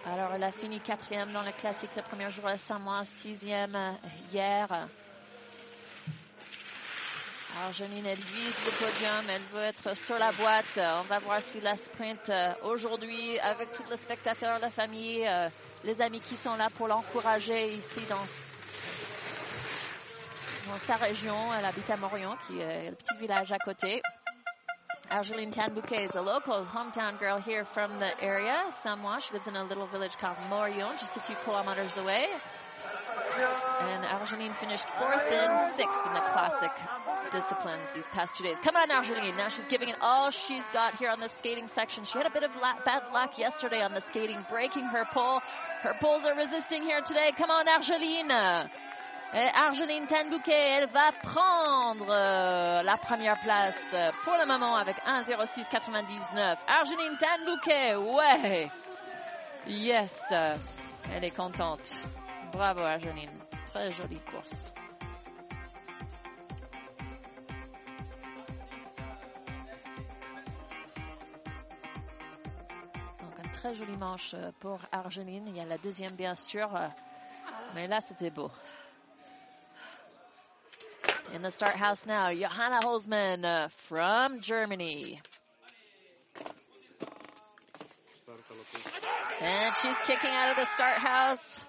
Alors, 0.06 0.34
elle 0.34 0.44
a 0.44 0.52
fini 0.52 0.82
quatrième 0.82 1.32
dans 1.32 1.44
le 1.44 1.54
classique 1.54 1.96
le 1.96 2.02
premier 2.04 2.30
jour 2.30 2.46
à 2.46 2.58
Samoa, 2.58 3.06
sixième 3.06 3.98
hier. 4.32 4.90
Argeline, 7.62 8.06
elle 8.06 8.18
vise 8.18 8.56
le 8.66 8.72
podium, 8.72 9.30
elle 9.30 9.42
veut 9.54 9.64
être 9.64 9.96
sur 9.96 10.18
la 10.18 10.32
boîte. 10.32 10.78
On 10.78 11.04
va 11.04 11.20
voir 11.20 11.40
si 11.42 11.62
la 11.62 11.76
sprint 11.76 12.30
euh, 12.30 12.52
aujourd'hui, 12.64 13.40
avec 13.40 13.72
tous 13.74 13.84
les 13.90 13.98
spectateurs, 13.98 14.58
la 14.60 14.72
famille, 14.72 15.28
euh, 15.28 15.50
les 15.84 16.02
amis 16.02 16.20
qui 16.20 16.36
sont 16.36 16.56
là 16.56 16.70
pour 16.76 16.88
l'encourager 16.88 17.76
ici 17.76 18.02
dans, 18.10 18.16
dans 20.72 20.78
sa 20.80 20.96
région. 20.96 21.36
Elle 21.54 21.66
habite 21.66 21.90
à 21.92 21.98
Morion, 21.98 22.36
qui 22.48 22.60
est 22.60 22.90
le 22.90 22.96
petit 22.96 23.18
village 23.20 23.52
à 23.52 23.60
côté. 23.60 24.02
Argeline 25.12 25.52
Tanbouquet 25.52 26.06
is 26.06 26.16
a 26.16 26.22
local 26.24 26.66
hometown 26.66 27.20
girl 27.20 27.38
here 27.38 27.66
from 27.66 28.00
the 28.00 28.20
area, 28.20 28.64
Samoa. 28.82 29.20
She 29.22 29.32
lives 29.32 29.46
in 29.48 29.56
a 29.56 29.64
little 29.64 29.86
village 29.86 30.18
called 30.20 30.38
Morion, 30.50 30.98
just 30.98 31.18
a 31.18 31.20
few 31.20 31.36
kilometers 31.46 31.98
away. 31.98 32.26
And 33.82 34.06
Argeline 34.06 34.54
finished 34.54 34.90
fourth 34.92 35.32
and 35.32 35.76
sixth 35.76 36.00
in 36.06 36.14
the 36.14 36.22
classic 36.32 36.72
disciplines 37.32 37.90
these 37.96 38.08
past 38.08 38.36
two 38.36 38.44
days. 38.44 38.60
Come 38.60 38.76
on, 38.76 38.90
Argeline. 38.92 39.36
Now 39.36 39.50
she's 39.50 39.68
giving 39.68 39.90
it 39.90 39.96
all 40.02 40.30
she's 40.32 40.68
got 40.70 40.96
here 40.96 41.10
on 41.10 41.20
the 41.20 41.30
skating 41.30 41.68
section. 41.68 42.06
She 42.06 42.18
had 42.18 42.28
a 42.28 42.32
bit 42.32 42.44
of 42.44 42.52
bad 42.86 43.04
luck 43.12 43.38
yesterday 43.38 43.82
on 43.82 43.94
the 43.94 44.02
skating, 44.02 44.38
breaking 44.50 44.84
her 44.86 45.06
pole. 45.06 45.42
Her 45.82 45.94
poles 46.00 46.24
are 46.26 46.36
resisting 46.36 46.84
here 46.84 47.02
today. 47.02 47.32
Come 47.36 47.50
on, 47.50 47.68
Argeline. 47.68 48.70
Et 49.36 49.40
eh, 49.40 49.58
Argeline 49.58 50.06
Tanbouquet, 50.06 50.78
elle 50.78 50.90
va 50.90 51.12
prendre 51.24 52.06
euh, 52.08 52.84
la 52.84 52.98
première 52.98 53.40
place 53.40 53.84
euh, 53.96 54.12
pour 54.24 54.34
le 54.38 54.46
moment 54.46 54.76
avec 54.76 54.96
1,06,99. 54.98 56.58
Argeline 56.68 57.18
Tanbouquet, 57.18 57.96
ouais. 57.96 58.70
Yes. 59.66 60.14
Euh, 60.32 60.54
elle 61.12 61.24
est 61.24 61.32
contente. 61.32 61.90
Bravo, 62.54 62.82
Argeline. 62.82 63.32
Très 63.72 63.92
jolie 63.92 64.20
course. 64.20 64.72
Donc, 73.20 73.40
un 73.44 73.50
très 73.54 73.74
joli 73.74 73.98
manche 73.98 74.36
pour 74.60 74.80
Argeline. 74.92 75.48
Il 75.48 75.58
y 75.58 75.62
a 75.62 75.66
la 75.66 75.80
deuxième, 75.80 76.14
bien 76.14 76.36
sûr. 76.36 76.70
Mais 77.74 77.88
là, 77.88 78.00
c'était 78.02 78.30
beau. 78.30 78.52
In 81.34 81.42
the 81.42 81.50
start 81.50 81.76
house 81.76 82.06
now, 82.06 82.32
Johanna 82.32 82.82
Holzmann 82.84 83.44
uh, 83.44 83.68
from 83.70 84.40
Germany. 84.42 85.20
And 89.42 89.76
she's 89.82 89.98
kicking 90.06 90.30
out 90.30 90.52
of 90.52 90.58
the 90.58 90.66
start 90.66 91.00
house. 91.00 91.60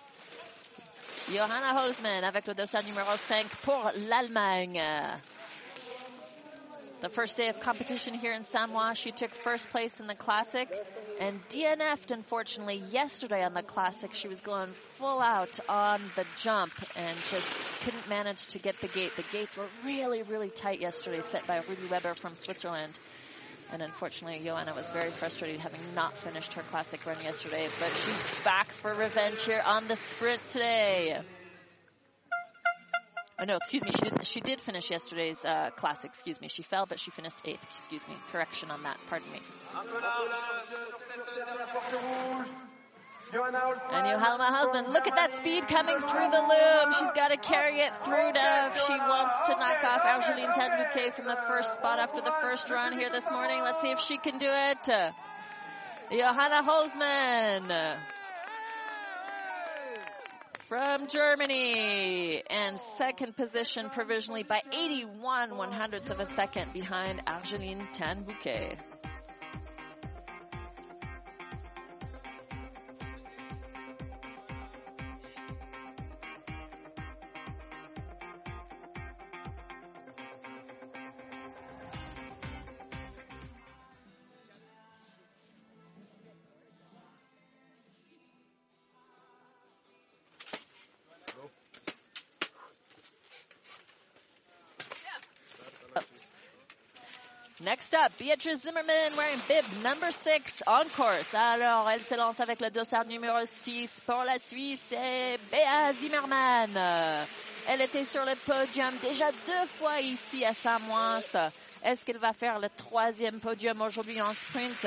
Johanna 1.32 1.72
Holzmann 1.74 2.22
avec 2.22 2.46
le 2.46 2.54
dossard 2.54 2.84
numéro 2.84 3.16
5 3.16 3.46
pour 3.62 3.90
l'Allemagne. 3.96 4.80
The 7.00 7.08
first 7.08 7.36
day 7.36 7.48
of 7.48 7.60
competition 7.60 8.14
here 8.14 8.32
in 8.32 8.44
Samoëns, 8.44 8.96
she 8.96 9.10
took 9.10 9.34
first 9.34 9.70
place 9.70 10.00
in 10.00 10.06
the 10.06 10.14
Classic 10.14 10.68
and 11.20 11.40
DNF'd, 11.48 12.12
unfortunately, 12.12 12.82
yesterday 12.90 13.42
on 13.42 13.54
the 13.54 13.62
Classic. 13.62 14.12
She 14.12 14.28
was 14.28 14.40
going 14.40 14.72
full 14.98 15.20
out 15.20 15.58
on 15.68 16.02
the 16.14 16.24
jump 16.42 16.72
and 16.94 17.16
just 17.30 17.46
couldn't 17.84 18.08
manage 18.08 18.46
to 18.48 18.58
get 18.58 18.80
the 18.82 18.88
gate. 18.88 19.12
The 19.16 19.24
gates 19.32 19.56
were 19.56 19.68
really, 19.84 20.22
really 20.22 20.50
tight 20.50 20.80
yesterday, 20.80 21.20
set 21.20 21.46
by 21.46 21.62
Ruby 21.68 21.86
Weber 21.90 22.14
from 22.14 22.34
Switzerland. 22.34 22.98
And 23.74 23.82
unfortunately, 23.82 24.38
Johanna 24.38 24.72
was 24.72 24.88
very 24.90 25.10
frustrated 25.10 25.58
having 25.58 25.80
not 25.96 26.16
finished 26.18 26.52
her 26.52 26.62
Classic 26.70 27.04
run 27.04 27.20
yesterday. 27.24 27.66
But 27.80 27.90
she's 27.90 28.44
back 28.44 28.68
for 28.68 28.94
revenge 28.94 29.42
here 29.44 29.60
on 29.66 29.88
the 29.88 29.96
sprint 29.96 30.40
today. 30.50 31.18
Oh, 33.40 33.44
no, 33.44 33.56
excuse 33.56 33.82
me. 33.82 33.90
She 33.90 34.10
did. 34.10 34.26
She 34.26 34.40
did 34.40 34.60
finish 34.60 34.92
yesterday's 34.92 35.44
uh, 35.44 35.70
classic. 35.74 36.12
Excuse 36.12 36.40
me. 36.40 36.46
She 36.46 36.62
fell, 36.62 36.86
but 36.86 37.00
she 37.00 37.10
finished 37.10 37.38
eighth. 37.44 37.66
Excuse 37.76 38.06
me. 38.06 38.14
Correction 38.30 38.70
on 38.70 38.84
that. 38.84 38.96
Pardon 39.08 39.32
me. 39.32 39.40
And 43.32 44.06
Johanna 44.06 44.44
Holzmann, 44.52 44.92
look 44.92 45.06
at 45.06 45.14
that 45.16 45.34
speed 45.36 45.66
coming 45.66 45.98
through 45.98 46.30
the 46.30 46.40
loom. 46.40 46.92
She's 46.98 47.10
got 47.12 47.28
to 47.28 47.36
carry 47.36 47.80
it 47.80 47.96
through 48.04 48.32
now 48.32 48.68
if 48.68 48.76
she 48.86 48.92
wants 48.92 49.40
to 49.46 49.52
knock 49.52 49.82
off 49.82 50.02
Argeline 50.04 50.54
Tanbouquet 50.54 51.10
from 51.10 51.26
the 51.26 51.38
first 51.48 51.74
spot 51.74 51.98
after 51.98 52.20
the 52.20 52.34
first 52.40 52.70
run 52.70 52.92
here 52.98 53.10
this 53.10 53.30
morning. 53.30 53.60
Let's 53.62 53.80
see 53.80 53.90
if 53.90 53.98
she 53.98 54.18
can 54.18 54.38
do 54.38 54.50
it. 54.50 55.12
Johanna 56.10 56.62
Holzmann 56.62 57.98
from 60.68 61.08
Germany 61.08 62.42
and 62.48 62.80
second 62.80 63.36
position 63.36 63.90
provisionally 63.90 64.42
by 64.42 64.60
81 64.72 65.56
one 65.56 65.72
hundredths 65.72 66.10
of 66.10 66.20
a 66.20 66.26
second 66.34 66.72
behind 66.72 67.22
Argeline 67.26 67.88
Tanbouquet. 67.92 68.76
Next 97.64 97.94
up, 97.94 98.12
Beatrice 98.18 98.60
Zimmerman 98.60 99.16
wearing 99.16 99.40
bib 99.48 99.64
number 99.82 100.10
6 100.10 100.62
on 100.66 100.84
course. 100.90 101.32
Alors, 101.32 101.88
elle 101.88 102.02
se 102.02 102.14
lance 102.14 102.38
avec 102.38 102.60
le 102.60 102.68
dossard 102.68 103.06
numéro 103.06 103.38
6 103.46 104.02
pour 104.04 104.22
la 104.22 104.38
Suisse 104.38 104.92
et 104.92 105.38
Béa 105.50 105.94
Zimmerman. 105.98 107.26
Elle 107.66 107.80
était 107.80 108.04
sur 108.04 108.22
le 108.26 108.34
podium 108.44 108.92
déjà 109.00 109.30
deux 109.46 109.66
fois 109.66 109.98
ici 109.98 110.44
à 110.44 110.52
Samoa. 110.52 111.20
Est-ce 111.84 112.02
qu'elle 112.02 112.18
va 112.18 112.32
faire 112.32 112.58
le 112.58 112.70
troisième 112.70 113.40
podium 113.40 113.82
aujourd'hui 113.82 114.20
en 114.22 114.32
sprint? 114.32 114.86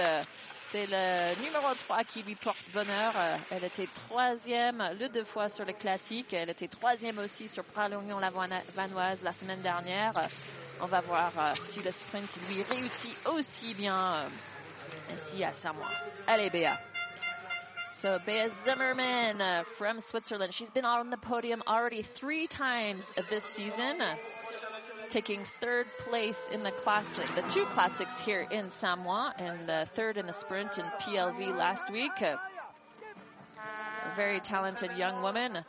C'est 0.72 0.88
le 0.88 1.36
numéro 1.44 1.74
3 1.88 2.04
qui 2.04 2.24
lui 2.24 2.34
porte 2.34 2.64
bonheur. 2.74 3.14
Elle 3.52 3.64
était 3.64 3.88
troisième 4.08 4.84
le 5.00 5.08
deux 5.08 5.24
fois 5.24 5.48
sur 5.48 5.64
le 5.64 5.74
classique. 5.74 6.34
Elle 6.34 6.50
était 6.50 6.68
troisième 6.68 7.20
aussi 7.20 7.48
sur 7.48 7.64
Pralognon 7.66 8.18
la 8.20 8.32
Vanoise 8.76 9.22
la 9.22 9.32
semaine 9.32 9.62
dernière. 9.62 10.12
On 10.82 10.88
va 10.88 11.02
voir 11.02 11.32
si 11.70 11.84
le 11.84 11.92
sprint 11.92 12.30
lui 12.50 12.64
réussit 12.64 13.16
aussi 13.28 13.76
bien 13.76 14.26
ici 15.14 15.44
à 15.44 15.54
Samoa. 15.54 15.88
Allez, 16.26 16.50
Béa. 16.50 16.80
So 18.02 18.18
Bea 18.26 18.50
Zimmerman 18.64 19.64
from 19.66 20.00
Switzerland. 20.02 20.54
She's 20.54 20.70
been 20.70 20.86
on 20.86 21.10
the 21.10 21.18
podium 21.18 21.64
already 21.68 22.04
three 22.04 22.48
times 22.48 23.04
this 23.30 23.44
season, 23.54 23.98
taking 25.10 25.44
third 25.62 25.88
place 26.00 26.40
in 26.52 26.64
the 26.64 26.72
classic, 26.72 27.28
the 27.36 27.42
two 27.54 27.66
classics 27.66 28.20
here 28.20 28.48
in 28.52 28.68
Samoëns, 28.68 29.34
and 29.38 29.68
the 29.68 29.88
third 29.96 30.18
in 30.18 30.28
the 30.28 30.34
sprint 30.34 30.78
in 30.78 30.86
PLV 31.02 31.58
last 31.58 31.92
week. 31.92 32.22
A 32.22 32.40
very 34.16 34.40
talented 34.40 34.92
young 34.98 35.22
woman, 35.22 35.64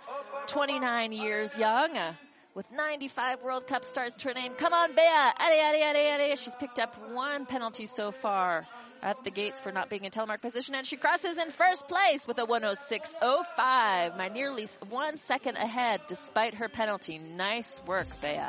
29 0.46 1.12
years 1.12 1.57
young 1.57 1.90
with 2.55 2.70
95 2.72 3.42
World 3.42 3.66
Cup 3.66 3.85
starts 3.85 4.16
to 4.16 4.29
her 4.29 4.35
name. 4.35 4.53
Come 4.55 4.72
on, 4.72 4.90
Bea! 4.94 5.03
Allez, 5.03 5.62
allez, 5.62 5.83
allez, 5.83 6.20
allez. 6.20 6.40
She's 6.40 6.57
picked 6.57 6.79
up 6.79 6.96
one 7.12 7.46
penalty 7.46 7.87
so 7.87 8.11
far 8.11 8.66
at 9.03 9.22
the 9.22 9.31
gates 9.31 9.61
for 9.61 9.70
not 9.70 9.88
being 9.88 10.05
in 10.05 10.11
telemark 10.11 10.40
position, 10.40 10.74
and 10.74 10.87
she 10.87 10.96
crosses 10.96 11.38
in 11.38 11.51
first 11.51 11.87
place 11.87 12.27
with 12.27 12.38
a 12.38 12.46
106.05, 12.46 14.16
my 14.16 14.29
nearly 14.29 14.66
one 14.90 15.16
second 15.18 15.57
ahead 15.57 16.01
despite 16.09 16.55
her 16.55 16.68
penalty. 16.68 17.18
Nice 17.18 17.81
work, 17.87 18.09
Bea. 18.20 18.40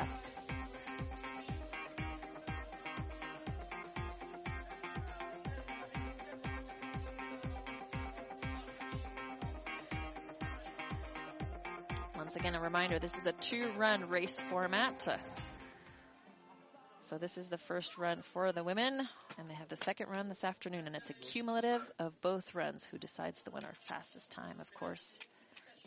Reminder, 12.70 13.00
this 13.00 13.16
is 13.16 13.26
a 13.26 13.32
two-run 13.32 14.08
race 14.10 14.38
format. 14.48 15.08
So 17.02 17.18
this 17.18 17.36
is 17.36 17.48
the 17.48 17.58
first 17.58 17.98
run 17.98 18.22
for 18.32 18.52
the 18.52 18.64
women. 18.64 19.10
And 19.40 19.50
they 19.50 19.56
have 19.56 19.70
the 19.70 19.76
second 19.76 20.08
run 20.08 20.30
this 20.30 20.44
afternoon, 20.44 20.86
and 20.86 20.96
it's 20.96 21.10
a 21.10 21.14
cumulative 21.14 21.82
of 21.98 22.14
both 22.22 22.54
runs. 22.54 22.84
Who 22.92 23.00
decides 23.00 23.42
the 23.42 23.50
winner? 23.50 23.74
Fastest 23.88 24.30
time, 24.30 24.60
of 24.62 24.72
course, 24.76 25.18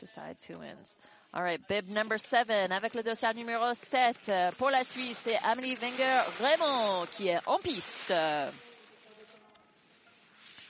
decides 0.01 0.43
who 0.43 0.59
wins. 0.59 0.93
All 1.33 1.45
right, 1.45 1.61
bib 1.69 1.89
number 1.89 2.19
seven 2.19 2.73
avec 2.73 2.97
le 2.97 3.05
dossard 3.05 3.37
numéro 3.37 3.73
7 3.75 4.17
euh, 4.29 4.51
pour 4.59 4.71
la 4.71 4.83
Suisse, 4.83 5.17
c'est 5.23 5.37
Amélie 5.37 5.77
Wenger-Raymond 5.77 7.07
qui 7.13 7.29
est 7.29 7.41
en 7.47 7.59
piste. 7.59 8.13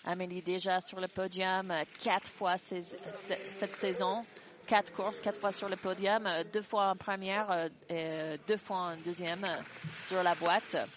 Amélie 0.05 0.43
déjà 0.43 0.81
sur 0.83 1.01
le 1.01 1.09
podium 1.09 1.73
quatre 2.03 2.29
fois 2.29 2.59
cette 2.59 3.77
saison. 3.77 4.27
Quatre 4.73 4.95
courses, 4.95 5.21
quatre 5.21 5.39
fois 5.39 5.53
sur 5.53 5.69
le 5.69 5.77
podium, 5.77 6.27
euh, 6.27 6.45
deux 6.51 6.63
fois 6.63 6.89
en 6.89 6.97
première 6.97 7.51
euh, 7.51 7.69
et 7.91 8.39
deux 8.49 8.57
fois 8.57 8.79
en 8.79 8.97
deuxième 8.97 9.45
euh, 9.45 9.61
sur 10.09 10.23
la 10.23 10.35
boîte. 10.35 10.89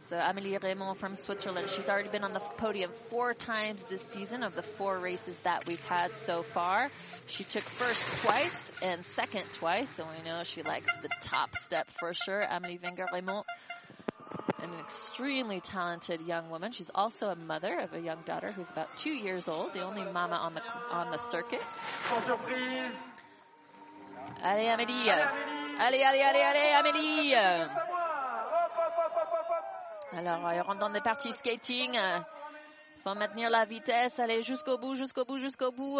So 0.00 0.16
Amélie 0.16 0.58
Raymond 0.58 0.96
from 0.96 1.14
Switzerland, 1.14 1.70
she's 1.70 1.88
already 1.88 2.08
been 2.08 2.24
on 2.24 2.34
the 2.34 2.40
podium 2.58 2.90
four 3.08 3.34
times 3.34 3.84
this 3.88 4.02
season 4.02 4.42
of 4.42 4.56
the 4.56 4.62
four 4.64 4.98
races 4.98 5.38
that 5.44 5.64
we've 5.68 5.86
had 5.88 6.10
so 6.26 6.42
far. 6.42 6.90
She 7.28 7.44
took 7.44 7.62
first 7.62 8.24
twice 8.24 8.72
and 8.82 9.04
second 9.04 9.44
twice, 9.52 9.90
so 9.90 10.04
we 10.04 10.28
know 10.28 10.42
she 10.42 10.64
likes 10.64 10.92
the 11.02 11.08
top 11.20 11.50
step 11.64 11.88
for 12.00 12.12
sure. 12.14 12.42
Amélie 12.42 12.82
Wenger 12.82 13.06
Raymond 13.12 13.44
an 14.62 14.70
extremely 14.78 15.60
talented 15.60 16.20
young 16.22 16.48
woman. 16.48 16.72
She's 16.72 16.90
also 16.94 17.26
a 17.26 17.36
mother 17.36 17.80
of 17.80 17.92
a 17.92 18.00
young 18.00 18.22
daughter 18.24 18.52
who's 18.52 18.70
about 18.70 18.96
two 18.96 19.12
years 19.12 19.48
old, 19.48 19.72
the 19.74 19.82
only 19.82 20.04
mama 20.04 20.36
on 20.36 20.54
the 20.54 20.62
on 20.90 21.10
the 21.10 21.18
circuit. 21.18 21.60
Allez 24.42 24.68
Amélie, 24.68 25.10
allez 25.78 26.02
allez 26.02 26.22
allez 26.22 26.42
allez 26.42 26.72
Amélie. 26.72 27.34
Alors 30.12 30.50
elle 30.50 30.60
rentre 30.62 30.80
dans 30.80 30.90
des 30.90 31.00
parties 31.00 31.32
skating. 31.32 31.98
Faut 33.02 33.14
maintenir 33.14 33.50
la 33.50 33.64
vitesse, 33.64 34.20
aller 34.20 34.42
jusqu'au 34.42 34.78
bout, 34.78 34.94
jusqu'au 34.94 35.24
bout, 35.24 35.38
jusqu'au 35.38 35.72
bout. 35.72 35.98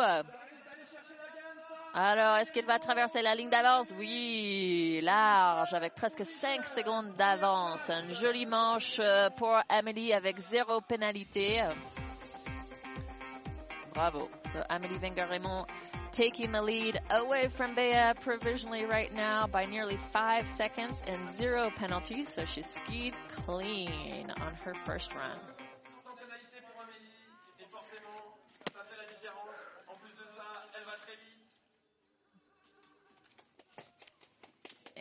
Alors, 1.94 2.36
est-ce 2.36 2.50
qu'il 2.52 2.64
va 2.64 2.78
traverser 2.78 3.20
la 3.20 3.34
ligne 3.34 3.50
d'avance? 3.50 3.88
Oui, 3.98 5.00
large, 5.02 5.74
avec 5.74 5.94
presque 5.94 6.24
5 6.24 6.64
secondes 6.64 7.12
d'avance. 7.18 7.90
Une 7.90 8.14
jolie 8.14 8.46
manche 8.46 8.98
euh, 8.98 9.28
pour 9.36 9.58
Amélie 9.68 10.14
avec 10.14 10.38
zéro 10.38 10.80
pénalité. 10.80 11.62
Bravo. 13.92 14.30
So, 14.54 14.60
Amélie 14.70 14.98
Wenger-Raymond 14.98 15.66
taking 16.12 16.52
the 16.52 16.62
lead 16.62 16.98
away 17.10 17.48
from 17.48 17.74
Bea 17.74 18.14
provisionally 18.22 18.86
right 18.86 19.12
now 19.12 19.46
by 19.46 19.66
nearly 19.66 19.98
five 20.14 20.48
seconds 20.48 20.98
and 21.06 21.28
zero 21.36 21.70
penalties. 21.76 22.26
So, 22.32 22.46
she 22.46 22.62
skied 22.62 23.12
clean 23.44 24.32
on 24.40 24.54
her 24.64 24.72
first 24.86 25.14
run. 25.14 25.38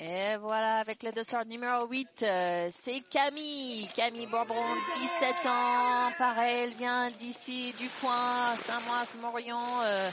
Et 0.03 0.35
voilà, 0.37 0.77
avec 0.77 1.03
le 1.03 1.11
dossard 1.11 1.45
numéro 1.45 1.85
8, 1.85 2.23
euh, 2.23 2.69
c'est 2.71 3.01
Camille. 3.01 3.87
Camille 3.95 4.25
Bourbon, 4.25 4.55
17 4.95 5.45
ans. 5.45 6.09
Pareil, 6.17 6.63
elle 6.63 6.73
vient 6.73 7.11
d'ici, 7.11 7.71
du 7.73 7.87
coin, 8.01 8.55
Saint-Mois-Morion. 8.65 9.83
Euh, 9.83 10.09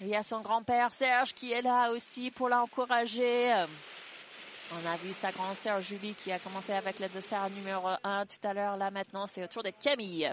il 0.00 0.06
y 0.06 0.14
a 0.14 0.22
son 0.22 0.40
grand-père 0.40 0.92
Serge 0.92 1.34
qui 1.34 1.50
est 1.50 1.62
là 1.62 1.90
aussi 1.90 2.30
pour 2.30 2.48
l'encourager. 2.48 3.52
On 4.72 4.86
a 4.86 4.96
vu 4.98 5.12
sa 5.14 5.32
grande 5.32 5.56
sœur 5.56 5.80
Julie 5.80 6.14
qui 6.14 6.30
a 6.30 6.38
commencé 6.38 6.72
avec 6.72 7.00
le 7.00 7.08
dossard 7.08 7.50
numéro 7.50 7.88
1 8.04 8.26
tout 8.26 8.46
à 8.46 8.54
l'heure. 8.54 8.76
Là, 8.76 8.92
maintenant, 8.92 9.26
c'est 9.26 9.42
au 9.42 9.48
tour 9.48 9.64
de 9.64 9.70
Camille. 9.82 10.32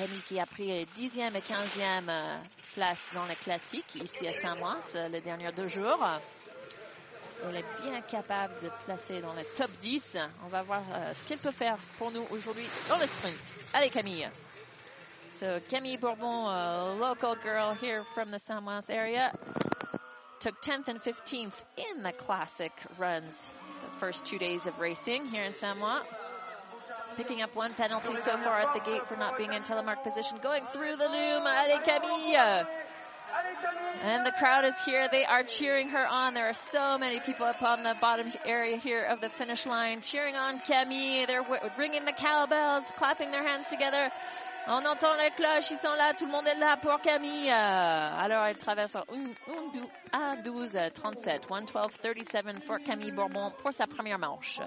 Camille 0.00 0.22
qui 0.22 0.40
a 0.40 0.46
pris 0.46 0.86
10e 0.96 1.36
et 1.36 1.40
15e 1.40 2.10
place 2.72 3.02
dans 3.12 3.26
les 3.26 3.36
classiques 3.36 3.96
ici 3.96 4.26
à 4.26 4.32
Saint-Mois 4.32 4.78
les 5.10 5.20
derniers 5.20 5.52
deux 5.52 5.68
jours. 5.68 6.02
Elle 7.44 7.56
est 7.56 7.82
bien 7.82 8.00
capable 8.00 8.54
de 8.62 8.70
placer 8.86 9.20
dans 9.20 9.34
le 9.34 9.42
top 9.58 9.70
10. 9.82 10.16
On 10.46 10.48
va 10.48 10.62
voir 10.62 10.80
uh, 10.80 11.12
ce 11.12 11.28
qu'elle 11.28 11.38
peut 11.38 11.50
faire 11.50 11.76
pour 11.98 12.10
nous 12.12 12.24
aujourd'hui 12.30 12.66
dans 12.88 12.96
le 12.96 13.04
sprint. 13.04 13.36
Allez 13.74 13.90
Camille. 13.90 14.30
So 15.38 15.60
Camille 15.68 15.98
Bourbon, 15.98 16.46
a 16.48 16.94
local 16.98 17.36
girl 17.42 17.74
here 17.74 18.02
from 18.14 18.30
the 18.30 18.38
Saint-Mois 18.38 18.88
area, 18.88 19.34
took 20.40 20.62
10th 20.62 20.88
and 20.88 21.02
15th 21.02 21.62
in 21.76 22.02
the 22.02 22.12
classic 22.12 22.72
runs 22.98 23.50
the 23.82 23.98
first 23.98 24.24
two 24.24 24.38
days 24.38 24.66
of 24.66 24.78
racing 24.80 25.26
here 25.26 25.42
in 25.42 25.52
Saint-Mois 25.52 26.00
picking 27.20 27.42
up 27.42 27.54
one 27.54 27.74
penalty 27.74 28.16
so 28.16 28.38
far 28.38 28.60
at 28.60 28.72
the 28.72 28.80
gate 28.80 29.06
for 29.06 29.14
not 29.14 29.36
being 29.36 29.52
in 29.52 29.62
telemark 29.62 30.02
position. 30.02 30.38
Going 30.42 30.64
through 30.72 30.96
the 30.96 31.04
loom, 31.04 31.44
Allez 31.44 31.80
Camille! 31.84 32.66
And 34.00 34.24
the 34.24 34.32
crowd 34.38 34.64
is 34.64 34.74
here. 34.86 35.06
They 35.12 35.26
are 35.26 35.44
cheering 35.44 35.90
her 35.90 36.06
on. 36.06 36.32
There 36.32 36.48
are 36.48 36.54
so 36.54 36.96
many 36.96 37.20
people 37.20 37.44
up 37.44 37.62
on 37.62 37.82
the 37.82 37.94
bottom 38.00 38.32
area 38.46 38.78
here 38.78 39.04
of 39.04 39.20
the 39.20 39.28
finish 39.28 39.66
line 39.66 40.00
cheering 40.00 40.34
on 40.34 40.60
Camille. 40.60 41.26
They're 41.26 41.44
ringing 41.76 42.06
the 42.06 42.12
cowbells, 42.12 42.90
clapping 42.96 43.30
their 43.30 43.46
hands 43.46 43.66
together. 43.66 44.10
On 44.66 44.86
entend 44.86 45.18
les 45.18 45.30
cloches, 45.30 45.70
ils 45.72 45.78
sont 45.78 45.94
là, 45.96 46.14
tout 46.14 46.24
le 46.24 46.32
monde 46.32 46.46
est 46.46 46.58
là 46.58 46.78
pour 46.78 47.00
Camille. 47.02 47.50
Alors 47.50 48.46
elle 48.46 48.56
traverse 48.56 48.94
en 48.94 49.04
1-12-37, 50.42 51.48
1-12-37 51.48 52.60
pour 52.66 52.78
Camille 52.78 53.12
Bourbon 53.12 53.52
pour 53.62 53.74
sa 53.74 53.86
première 53.86 54.18
manche. 54.18 54.60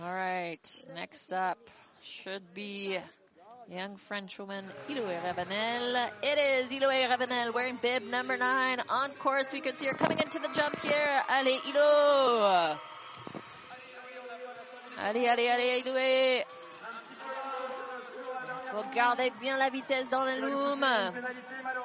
All 0.00 0.14
right, 0.14 0.60
next 0.94 1.32
up 1.32 1.58
should 2.04 2.54
be 2.54 2.98
young 3.68 3.96
French 3.96 4.38
woman 4.38 4.64
Iloé 4.88 5.24
Ravenel. 5.24 6.10
It 6.22 6.38
is 6.38 6.70
Iloé 6.70 7.08
Ravenel 7.08 7.52
wearing 7.52 7.80
bib 7.82 8.04
number 8.04 8.36
nine. 8.36 8.78
On 8.88 9.10
course, 9.14 9.52
we 9.52 9.60
could 9.60 9.76
see 9.76 9.86
her 9.86 9.94
coming 9.94 10.18
into 10.18 10.38
the 10.38 10.48
jump 10.54 10.78
here. 10.80 11.22
Allez, 11.28 11.60
Ilo! 11.68 12.78
Allez, 15.00 15.26
allez, 15.26 15.48
allez, 15.48 15.82
Iloé! 15.82 16.44
Regardez 18.72 19.30
bien 19.40 19.56
la 19.56 19.70
vitesse 19.70 20.08
dans 20.10 20.24
le 20.24 20.40
loom. 20.40 20.84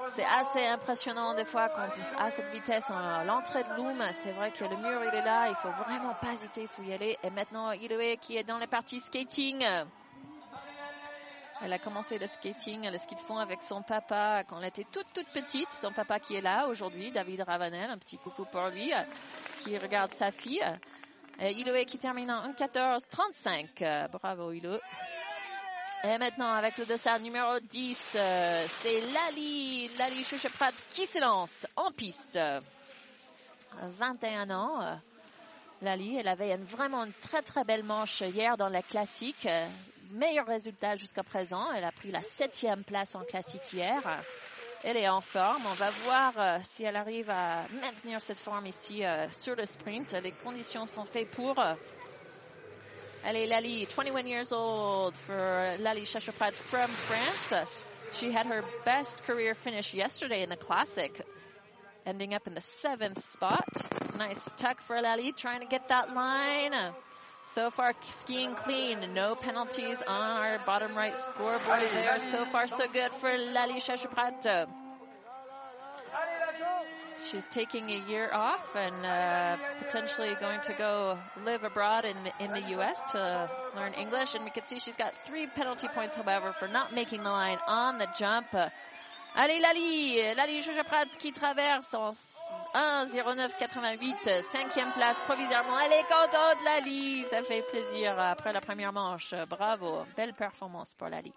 C'est 0.09 0.25
assez 0.25 0.65
impressionnant 0.65 1.33
des 1.33 1.45
fois 1.45 1.69
qu'on 1.69 1.89
puisse 1.89 2.11
à 2.17 2.29
cette 2.31 2.51
vitesse 2.51 2.89
à 2.89 3.23
l'entrée 3.23 3.63
de 3.63 3.73
Loom. 3.75 4.03
C'est 4.11 4.31
vrai 4.33 4.51
que 4.51 4.63
le 4.65 4.75
mur 4.77 5.01
il 5.03 5.15
est 5.15 5.23
là, 5.23 5.47
il 5.49 5.55
faut 5.55 5.71
vraiment 5.71 6.13
pas 6.15 6.33
hésiter, 6.33 6.63
il 6.63 6.67
faut 6.67 6.83
y 6.83 6.93
aller. 6.93 7.17
Et 7.23 7.29
maintenant 7.29 7.71
Iloé 7.71 8.17
qui 8.17 8.37
est 8.37 8.43
dans 8.43 8.57
les 8.57 8.67
parties 8.67 8.99
skating. 8.99 9.65
Elle 11.61 11.71
a 11.71 11.79
commencé 11.79 12.19
le 12.19 12.27
skating, 12.27 12.89
le 12.89 12.97
ski 12.97 13.15
de 13.15 13.21
fond 13.21 13.37
avec 13.37 13.61
son 13.61 13.81
papa 13.81 14.43
quand 14.43 14.59
elle 14.59 14.67
était 14.67 14.85
toute 14.91 15.07
toute 15.13 15.29
petite. 15.29 15.71
Son 15.71 15.93
papa 15.93 16.19
qui 16.19 16.35
est 16.35 16.41
là 16.41 16.67
aujourd'hui, 16.67 17.11
David 17.11 17.41
Ravanel, 17.41 17.89
un 17.89 17.97
petit 17.97 18.17
coucou 18.17 18.45
pour 18.51 18.67
lui, 18.67 18.91
qui 19.59 19.77
regarde 19.77 20.13
sa 20.15 20.31
fille. 20.31 20.63
Iloé 21.39 21.85
qui 21.85 21.97
termine 21.97 22.29
en 22.29 22.49
1-14-35. 22.51 24.09
Bravo 24.11 24.51
Ilo. 24.51 24.77
Et 26.05 26.17
maintenant, 26.17 26.51
avec 26.51 26.77
le 26.77 26.85
dossard 26.85 27.21
numéro 27.21 27.61
10, 27.61 27.97
euh, 28.17 28.65
c'est 28.81 28.99
Lali, 29.13 29.87
Lali 29.97 30.25
Choucheprat 30.25 30.73
qui 30.91 31.05
se 31.05 31.17
lance 31.17 31.65
en 31.77 31.91
piste. 31.91 32.37
21 33.81 34.49
ans. 34.49 34.81
Euh, 34.81 34.95
Lali, 35.81 36.17
elle 36.17 36.27
avait 36.27 36.57
vraiment 36.57 37.05
une 37.05 37.13
très 37.21 37.41
très 37.41 37.63
belle 37.63 37.83
manche 37.83 38.19
hier 38.19 38.57
dans 38.57 38.67
la 38.67 38.81
classique. 38.81 39.47
Meilleur 40.11 40.45
résultat 40.45 40.97
jusqu'à 40.97 41.23
présent. 41.23 41.71
Elle 41.71 41.85
a 41.85 41.93
pris 41.93 42.11
la 42.11 42.21
septième 42.21 42.83
place 42.83 43.15
en 43.15 43.23
classique 43.23 43.71
hier. 43.71 44.01
Elle 44.83 44.97
est 44.97 45.07
en 45.07 45.21
forme. 45.21 45.63
On 45.65 45.75
va 45.75 45.89
voir 45.89 46.33
euh, 46.37 46.57
si 46.63 46.83
elle 46.83 46.97
arrive 46.97 47.29
à 47.29 47.63
maintenir 47.81 48.21
cette 48.21 48.39
forme 48.39 48.67
ici 48.67 49.03
sur 49.31 49.55
le 49.55 49.63
sprint. 49.63 50.11
Les 50.21 50.33
conditions 50.33 50.85
sont 50.85 51.05
faites 51.05 51.31
pour. 51.31 51.55
Allez, 53.25 53.47
Lali, 53.47 53.85
21 53.85 54.27
years 54.27 54.51
old 54.51 55.15
for 55.15 55.77
Lali 55.79 56.01
Chachaprat 56.01 56.51
from 56.51 56.89
France. 56.89 57.71
She 58.11 58.31
had 58.31 58.45
her 58.47 58.65
best 58.83 59.23
career 59.23 59.55
finish 59.55 59.93
yesterday 59.93 60.43
in 60.43 60.49
the 60.49 60.57
Classic, 60.57 61.21
ending 62.05 62.33
up 62.33 62.47
in 62.47 62.53
the 62.53 62.61
seventh 62.81 63.23
spot. 63.23 63.65
Nice 64.17 64.49
tuck 64.57 64.81
for 64.81 65.01
Lali, 65.01 65.31
trying 65.31 65.61
to 65.61 65.65
get 65.65 65.87
that 65.87 66.13
line. 66.13 66.73
So 67.45 67.69
far, 67.69 67.93
skiing 68.19 68.55
clean. 68.55 69.13
No 69.13 69.35
penalties 69.35 69.97
on 70.05 70.31
our 70.31 70.59
bottom 70.65 70.93
right 70.93 71.15
scoreboard 71.15 71.81
there. 71.93 72.19
So 72.19 72.43
far, 72.43 72.67
so 72.67 72.87
good 72.91 73.11
for 73.13 73.37
Lali 73.37 73.79
Chachaprat. 73.79 74.67
She's 77.33 77.47
taking 77.47 77.89
a 77.89 78.07
year 78.07 78.29
off 78.31 78.75
and 78.75 79.05
uh, 79.05 79.57
potentially 79.79 80.35
going 80.39 80.61
to 80.61 80.73
go 80.73 81.17
live 81.43 81.63
abroad 81.63 82.05
in 82.05 82.15
the, 82.23 82.31
in 82.43 82.51
the 82.51 82.69
U.S. 82.77 83.01
to 83.11 83.49
learn 83.75 83.93
English. 83.93 84.35
And 84.35 84.45
we 84.45 84.51
can 84.51 84.65
see 84.65 84.77
she's 84.77 84.95
got 84.95 85.13
three 85.25 85.47
penalty 85.47 85.87
points, 85.87 86.15
however, 86.15 86.53
for 86.53 86.67
not 86.67 86.93
making 86.93 87.23
the 87.23 87.31
line 87.31 87.57
on 87.67 87.97
the 87.97 88.07
jump. 88.17 88.47
Allez, 89.35 89.59
Lali, 89.59 90.35
Lali 90.35 90.61
Chouchaprat 90.61 91.07
qui 91.17 91.31
traverse 91.31 91.91
en 91.95 92.11
1.09.88, 92.75 94.43
cinquième 94.51 94.91
place 94.91 95.17
provisoirement. 95.25 95.79
Elle 95.79 95.93
est 95.93 96.03
contente, 96.03 96.63
Lali. 96.63 97.25
Ça 97.31 97.41
fait 97.41 97.63
plaisir 97.63 98.19
après 98.19 98.53
la 98.53 98.61
première 98.61 98.93
manche. 98.93 99.33
Bravo. 99.49 100.05
Belle 100.15 100.33
performance 100.33 100.93
pour 100.93 101.09
Lali. 101.09 101.33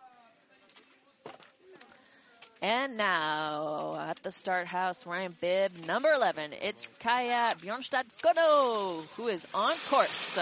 And 2.67 2.97
now 2.97 3.95
at 3.97 4.21
the 4.25 4.33
start 4.33 4.67
house 4.67 5.07
wearing 5.07 5.37
bib 5.41 5.87
number 5.87 6.12
11, 6.12 6.53
it's 6.53 6.83
Kaya 6.99 7.55
Bjornstad 7.62 8.07
Kono 8.21 9.05
who 9.14 9.29
is 9.29 9.47
on 9.55 9.77
course. 9.89 10.37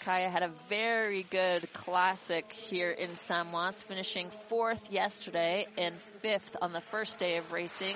Kaya 0.00 0.28
had 0.30 0.42
a 0.42 0.50
very 0.68 1.22
good 1.30 1.72
classic 1.72 2.50
here 2.50 2.90
in 2.90 3.10
Samoëns, 3.10 3.84
finishing 3.84 4.32
fourth 4.48 4.90
yesterday 4.90 5.68
and 5.78 5.94
fifth 6.22 6.56
on 6.60 6.72
the 6.72 6.80
first 6.80 7.20
day 7.20 7.36
of 7.36 7.52
racing. 7.52 7.94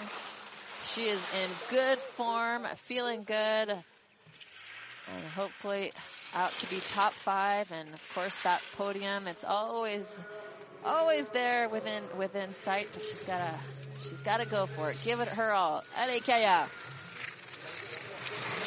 She 0.94 1.08
is 1.08 1.20
in 1.34 1.50
good 1.68 1.98
form, 1.98 2.64
feeling 2.86 3.24
good, 3.24 3.70
and 3.70 5.24
hopefully 5.34 5.92
out 6.32 6.52
to 6.58 6.70
be 6.70 6.78
top 6.78 7.12
five. 7.24 7.72
And 7.72 7.92
of 7.92 8.00
course, 8.14 8.38
that 8.44 8.62
podium, 8.76 9.26
it's 9.26 9.42
always 9.42 10.06
always 10.86 11.28
there 11.28 11.68
within 11.68 12.04
within 12.16 12.54
sight, 12.64 12.88
but 12.92 13.02
she's 13.02 13.20
gotta 13.20 13.52
she's 14.08 14.20
gotta 14.22 14.46
go 14.46 14.66
for 14.66 14.90
it. 14.90 14.98
Give 15.04 15.20
it 15.20 15.28
her 15.28 15.52
all. 15.52 15.82
Allez 15.98 16.20
Kaya. 16.22 16.66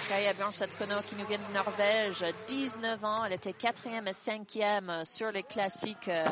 Kaya 0.09 0.33
Blanchette-Kono 0.33 1.01
qui 1.01 1.15
nous 1.15 1.25
vient 1.27 1.37
de 1.37 1.53
Norvège, 1.53 2.25
19 2.47 3.03
ans. 3.05 3.25
Elle 3.25 3.33
était 3.33 3.53
quatrième 3.53 4.07
et 4.07 4.13
cinquième 4.13 5.05
sur 5.05 5.31
les 5.31 5.43
classiques 5.43 6.07
euh, 6.07 6.25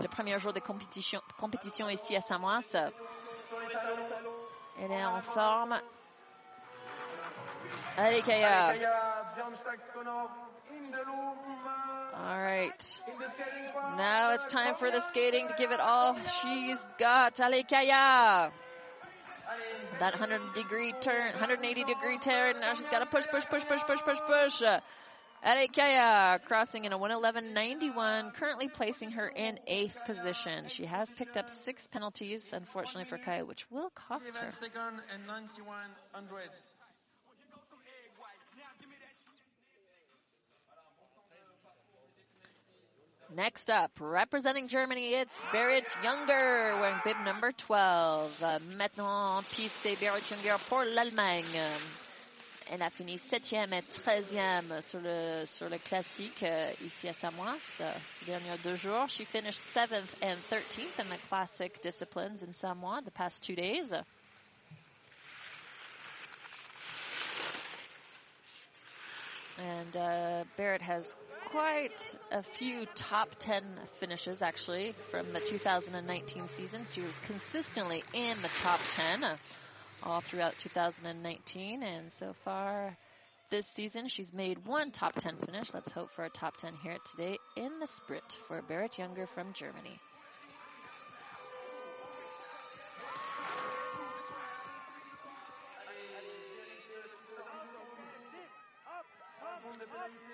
le 0.00 0.06
premier 0.06 0.38
jour 0.38 0.52
de 0.52 0.60
compétition, 0.60 1.20
compétition 1.38 1.88
ici 1.88 2.14
à 2.14 2.20
Samoas. 2.20 2.76
Elle 4.80 4.92
est 4.92 5.04
en 5.04 5.20
forme. 5.22 5.80
Allez 7.96 8.22
Kaya. 8.22 8.74
All 12.26 12.40
right. 12.40 13.00
Now 13.98 14.32
it's 14.32 14.46
time 14.46 14.76
for 14.76 14.90
the 14.90 15.00
skating 15.08 15.46
to 15.48 15.54
give 15.58 15.72
it 15.72 15.80
all 15.80 16.16
she's 16.40 16.78
got. 16.98 17.38
Allez, 17.38 17.64
Kaya. 17.68 18.50
That 20.00 20.18
100 20.18 20.54
degree 20.54 20.94
turn, 21.02 21.32
180 21.32 21.84
degree 21.84 22.18
turn. 22.18 22.60
Now 22.60 22.72
she's 22.72 22.88
got 22.88 23.00
to 23.00 23.06
push, 23.06 23.26
push, 23.26 23.44
push, 23.44 23.64
push, 23.66 23.82
push, 23.82 24.00
push, 24.00 24.18
push. 24.26 24.62
Allez, 25.42 25.68
Kaya 25.76 26.38
crossing 26.46 26.86
in 26.86 26.94
a 26.94 26.98
111.91, 26.98 28.32
currently 28.32 28.68
placing 28.68 29.10
her 29.10 29.28
in 29.28 29.58
eighth 29.66 29.96
position. 30.06 30.68
She 30.68 30.86
has 30.86 31.10
picked 31.10 31.36
up 31.36 31.50
six 31.50 31.86
penalties, 31.88 32.42
unfortunately 32.54 33.04
for 33.04 33.18
Kaya, 33.18 33.44
which 33.44 33.70
will 33.70 33.90
cost 33.90 34.34
her. 34.38 34.50
Next 43.36 43.68
up, 43.68 43.90
representing 43.98 44.68
Germany, 44.68 45.14
it's 45.14 45.40
Berit 45.52 45.90
Younger 46.04 46.78
wearing 46.80 47.00
bib 47.04 47.16
number 47.24 47.50
12. 47.50 48.30
Uh, 48.40 48.58
maintenant, 48.76 49.42
piste, 49.50 49.74
c'est 49.82 49.96
Berit 49.96 50.30
Younger 50.30 50.56
pour 50.68 50.84
l'Allemagne. 50.84 51.44
Elle 52.70 52.82
a 52.82 52.90
fini 52.90 53.16
7e 53.16 53.72
et 53.72 53.82
13e 53.90 54.80
sur 54.80 55.00
le, 55.00 55.44
sur 55.46 55.68
le 55.68 55.78
classique 55.78 56.44
euh, 56.44 56.72
ici 56.80 57.08
à 57.08 57.12
Samoëns 57.12 57.80
euh, 57.80 57.92
ces 58.12 58.24
derniers 58.24 58.56
deux 58.62 58.76
jours. 58.76 59.08
She 59.08 59.24
finished 59.24 59.62
7th 59.62 60.14
and 60.22 60.36
13th 60.48 61.00
in 61.00 61.08
the 61.10 61.18
classic 61.28 61.82
disciplines 61.82 62.42
in 62.42 62.52
Samoëns 62.52 63.04
the 63.04 63.10
past 63.10 63.42
two 63.42 63.56
days. 63.56 63.92
And 69.58 69.96
uh, 69.96 70.44
Barrett 70.56 70.82
has 70.82 71.16
quite 71.50 72.16
a 72.32 72.42
few 72.42 72.86
top 72.94 73.28
10 73.38 73.64
finishes 74.00 74.42
actually 74.42 74.92
from 75.10 75.32
the 75.32 75.40
2019 75.40 76.48
season. 76.56 76.84
She 76.90 77.00
was 77.00 77.18
consistently 77.20 78.02
in 78.12 78.36
the 78.42 78.50
top 78.62 78.80
10 78.94 79.24
all 80.02 80.20
throughout 80.20 80.58
2019 80.58 81.82
and 81.82 82.12
so 82.12 82.34
far 82.44 82.96
this 83.50 83.66
season 83.76 84.08
she's 84.08 84.32
made 84.32 84.66
one 84.66 84.90
top 84.90 85.14
10 85.14 85.36
finish. 85.46 85.72
Let's 85.72 85.92
hope 85.92 86.10
for 86.10 86.24
a 86.24 86.30
top 86.30 86.56
10 86.56 86.74
here 86.82 86.96
today 87.12 87.38
in 87.56 87.78
the 87.78 87.86
sprint 87.86 88.36
for 88.48 88.60
Barrett 88.62 88.98
Younger 88.98 89.26
from 89.26 89.52
Germany. 89.52 90.00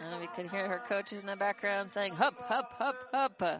And 0.01 0.19
we 0.21 0.27
could 0.29 0.51
hear 0.51 0.67
her 0.67 0.81
coaches 0.89 1.21
in 1.21 1.27
the 1.27 1.37
background 1.37 1.91
saying, 1.91 2.15
hup, 2.15 2.35
hup, 2.49 2.73
hup, 2.79 2.97
hup. 3.13 3.43
Uh, 3.43 3.59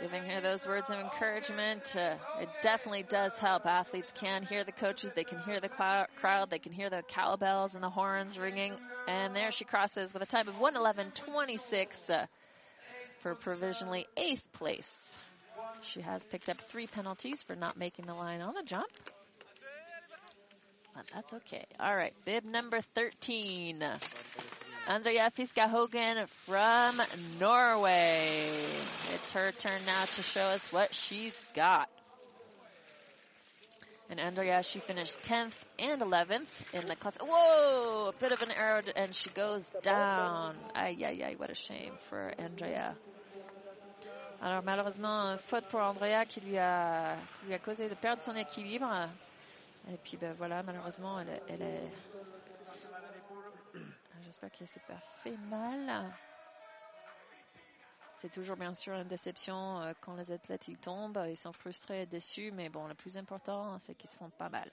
giving 0.00 0.24
her 0.24 0.40
those 0.40 0.66
words 0.66 0.90
of 0.90 0.98
encouragement. 0.98 1.94
Uh, 1.96 2.14
it 2.40 2.48
definitely 2.62 3.04
does 3.04 3.36
help. 3.38 3.66
Athletes 3.66 4.12
can 4.14 4.42
hear 4.42 4.64
the 4.64 4.72
coaches, 4.72 5.12
they 5.14 5.24
can 5.24 5.38
hear 5.40 5.60
the 5.60 5.68
crowd, 5.68 6.50
they 6.50 6.58
can 6.58 6.72
hear 6.72 6.90
the 6.90 7.02
cowbells 7.08 7.74
and 7.74 7.82
the 7.82 7.90
horns 7.90 8.38
ringing. 8.38 8.74
And 9.06 9.34
there 9.34 9.50
she 9.50 9.64
crosses 9.64 10.12
with 10.12 10.22
a 10.22 10.26
time 10.26 10.48
of 10.48 10.54
111.26 10.56 12.10
uh, 12.10 12.26
for 13.22 13.34
provisionally 13.34 14.06
eighth 14.16 14.44
place. 14.52 15.18
She 15.82 16.00
has 16.00 16.24
picked 16.24 16.48
up 16.48 16.58
three 16.70 16.86
penalties 16.86 17.42
for 17.42 17.56
not 17.56 17.76
making 17.76 18.06
the 18.06 18.14
line 18.14 18.40
on 18.40 18.54
the 18.54 18.62
jump. 18.62 18.90
But 20.94 21.04
that's 21.14 21.32
okay. 21.32 21.64
All 21.78 21.94
right, 21.94 22.12
bib 22.24 22.44
number 22.44 22.80
13. 22.94 23.84
Andrea 24.88 25.30
Fiska 25.36 25.68
Hogan 25.68 26.26
from 26.46 27.02
Norway. 27.38 28.48
It's 29.12 29.32
her 29.32 29.52
turn 29.52 29.84
now 29.84 30.06
to 30.06 30.22
show 30.22 30.40
us 30.40 30.66
what 30.72 30.94
she's 30.94 31.38
got. 31.54 31.90
And 34.08 34.18
Andrea, 34.18 34.62
she 34.62 34.78
finished 34.78 35.20
10th 35.20 35.52
and 35.78 36.00
11th 36.00 36.48
in 36.72 36.88
the 36.88 36.96
class. 36.96 37.18
Whoa! 37.20 38.14
A 38.16 38.18
bit 38.18 38.32
of 38.32 38.40
an 38.40 38.50
error, 38.50 38.82
and 38.96 39.14
she 39.14 39.28
goes 39.28 39.70
down. 39.82 40.56
Aïe, 40.74 41.04
aïe, 41.04 41.22
aïe, 41.22 41.38
what 41.38 41.50
a 41.50 41.54
shame 41.54 41.92
for 42.08 42.32
Andrea. 42.38 42.96
Alors 44.40 44.62
malheureusement, 44.64 45.36
faute 45.38 45.68
pour 45.68 45.80
Andrea 45.80 46.24
qui 46.24 46.40
lui 46.40 46.56
a, 46.56 47.16
qui 47.40 47.48
lui 47.48 47.54
a 47.54 47.58
causé 47.58 47.90
de 47.90 47.94
perdre 47.94 48.22
son 48.22 48.36
équilibre. 48.36 49.10
Et 49.92 49.98
puis 50.02 50.16
ben 50.16 50.32
voilà, 50.38 50.62
malheureusement, 50.62 51.20
elle, 51.20 51.42
elle 51.46 51.62
est... 51.62 51.90
J'espère 54.38 54.56
qu'elle 54.56 54.68
s'est 54.68 54.80
pas 54.86 55.00
fait 55.24 55.36
mal. 55.36 56.12
C'est 58.20 58.30
toujours 58.30 58.56
bien 58.56 58.72
sûr 58.72 58.94
une 58.94 59.08
déception 59.08 59.80
euh, 59.80 59.94
quand 60.00 60.14
les 60.14 60.30
athlètes 60.30 60.68
ils 60.68 60.78
tombent, 60.78 61.20
ils 61.28 61.36
sont 61.36 61.52
frustrés 61.52 62.02
et 62.02 62.06
déçus, 62.06 62.52
mais 62.52 62.68
bon, 62.68 62.86
le 62.86 62.94
plus 62.94 63.16
important, 63.16 63.76
c'est 63.80 63.96
qu'ils 63.96 64.10
se 64.10 64.16
font 64.16 64.30
pas 64.30 64.48
mal. 64.48 64.70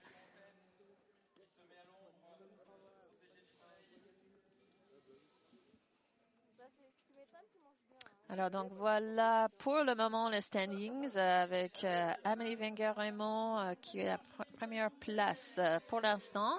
Alors 8.28 8.49
donc 8.49 8.72
voilà 8.74 9.47
pour 9.59 9.84
le 9.84 9.93
moment 9.93 10.30
les 10.30 10.41
standings 10.41 11.16
avec 11.16 11.84
euh, 11.84 12.11
Amélie 12.24 12.55
Wenger-Raymond 12.55 13.59
euh, 13.59 13.74
qui 13.82 13.99
est 13.99 14.07
la 14.07 14.18
pr 14.18 14.43
première 14.57 14.89
place 14.91 15.59
euh, 15.59 15.80
pour 15.88 16.01
l'instant, 16.01 16.57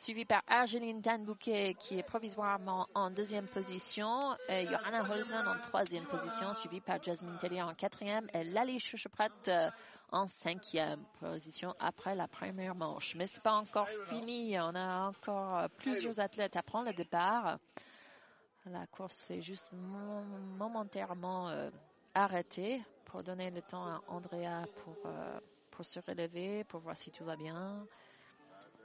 suivie 0.00 0.24
par 0.24 0.42
Argeline 0.46 1.02
Danbouquet 1.02 1.74
qui 1.78 1.98
est 1.98 2.02
provisoirement 2.02 2.88
en 2.94 3.10
deuxième 3.10 3.46
position, 3.46 4.34
et 4.48 4.66
Johanna 4.66 5.02
Holzman 5.02 5.46
en 5.46 5.60
troisième 5.60 6.06
position, 6.06 6.54
suivie 6.54 6.80
par 6.80 7.02
Jasmine 7.02 7.36
Tellier 7.38 7.60
en 7.60 7.74
quatrième 7.74 8.26
et 8.32 8.44
Lali 8.44 8.80
Choucheprat 8.80 9.28
en 10.10 10.26
cinquième 10.26 11.04
position 11.20 11.74
après 11.78 12.14
la 12.14 12.28
première 12.28 12.74
manche. 12.74 13.14
Mais 13.14 13.26
c'est 13.26 13.42
pas 13.42 13.52
encore 13.52 13.88
fini, 14.08 14.58
on 14.58 14.74
a 14.74 15.08
encore 15.08 15.68
plusieurs 15.76 16.18
athlètes 16.18 16.56
à 16.56 16.62
prendre 16.62 16.86
le 16.86 16.94
départ. 16.94 17.58
La 18.64 18.86
course 18.86 19.30
est 19.30 19.42
juste 19.42 19.74
momentairement 19.74 21.50
euh, 21.50 21.70
arrêtée 22.14 22.82
pour 23.04 23.22
donner 23.22 23.50
le 23.50 23.60
temps 23.60 23.84
à 23.84 24.02
Andrea 24.08 24.64
pour, 24.82 24.96
euh, 25.04 25.40
pour 25.70 25.84
se 25.84 26.00
relever, 26.00 26.64
pour 26.64 26.80
voir 26.80 26.96
si 26.96 27.10
tout 27.10 27.24
va 27.24 27.36
bien. 27.36 27.86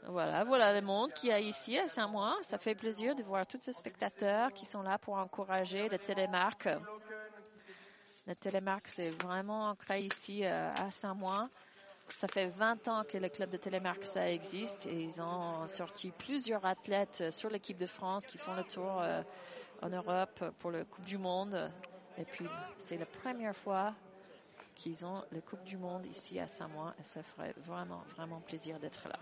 Voilà, 0.07 0.43
voilà 0.43 0.73
le 0.73 0.85
monde 0.85 1.11
qu'il 1.13 1.29
y 1.29 1.33
a 1.33 1.39
ici 1.39 1.77
à 1.79 1.87
Saint-Mois. 1.87 2.37
Ça 2.41 2.59
fait 2.59 2.75
plaisir 2.75 3.15
de 3.15 3.23
voir 3.23 3.47
tous 3.47 3.59
ces 3.59 3.73
spectateurs 3.73 4.53
qui 4.53 4.65
sont 4.65 4.83
là 4.83 4.99
pour 4.99 5.15
encourager 5.15 5.89
le 5.89 5.97
télémarque. 5.97 6.69
Le 8.27 8.35
télémarque, 8.35 8.87
c'est 8.87 9.09
vraiment 9.23 9.69
ancré 9.69 10.01
ici 10.01 10.45
euh, 10.45 10.71
à 10.75 10.91
Saint-Mois. 10.91 11.49
Ça 12.17 12.27
fait 12.27 12.47
20 12.47 12.87
ans 12.87 13.03
que 13.03 13.17
le 13.17 13.29
club 13.29 13.49
de 13.49 13.57
Télémark 13.57 14.03
ça 14.03 14.29
existe 14.31 14.85
et 14.85 15.03
ils 15.03 15.19
ont 15.19 15.65
sorti 15.65 16.11
plusieurs 16.11 16.63
athlètes 16.63 17.23
sur 17.31 17.49
l'équipe 17.49 17.77
de 17.77 17.87
France 17.87 18.27
qui 18.27 18.37
font 18.37 18.53
le 18.53 18.63
tour 18.63 19.01
euh, 19.01 19.23
en 19.81 19.89
Europe 19.89 20.53
pour 20.59 20.69
la 20.69 20.85
Coupe 20.85 21.05
du 21.05 21.17
Monde. 21.17 21.71
Et 22.19 22.25
puis 22.25 22.47
c'est 22.77 22.97
la 22.97 23.07
première 23.07 23.55
fois 23.55 23.95
qu'ils 24.75 25.03
ont 25.03 25.23
la 25.31 25.41
Coupe 25.41 25.63
du 25.63 25.77
Monde 25.77 26.05
ici 26.05 26.39
à 26.39 26.45
Samoa 26.45 26.93
et 26.99 27.03
ça 27.03 27.23
ferait 27.23 27.55
vraiment, 27.57 28.03
vraiment 28.15 28.39
plaisir 28.41 28.79
d'être 28.79 29.09
là. 29.09 29.17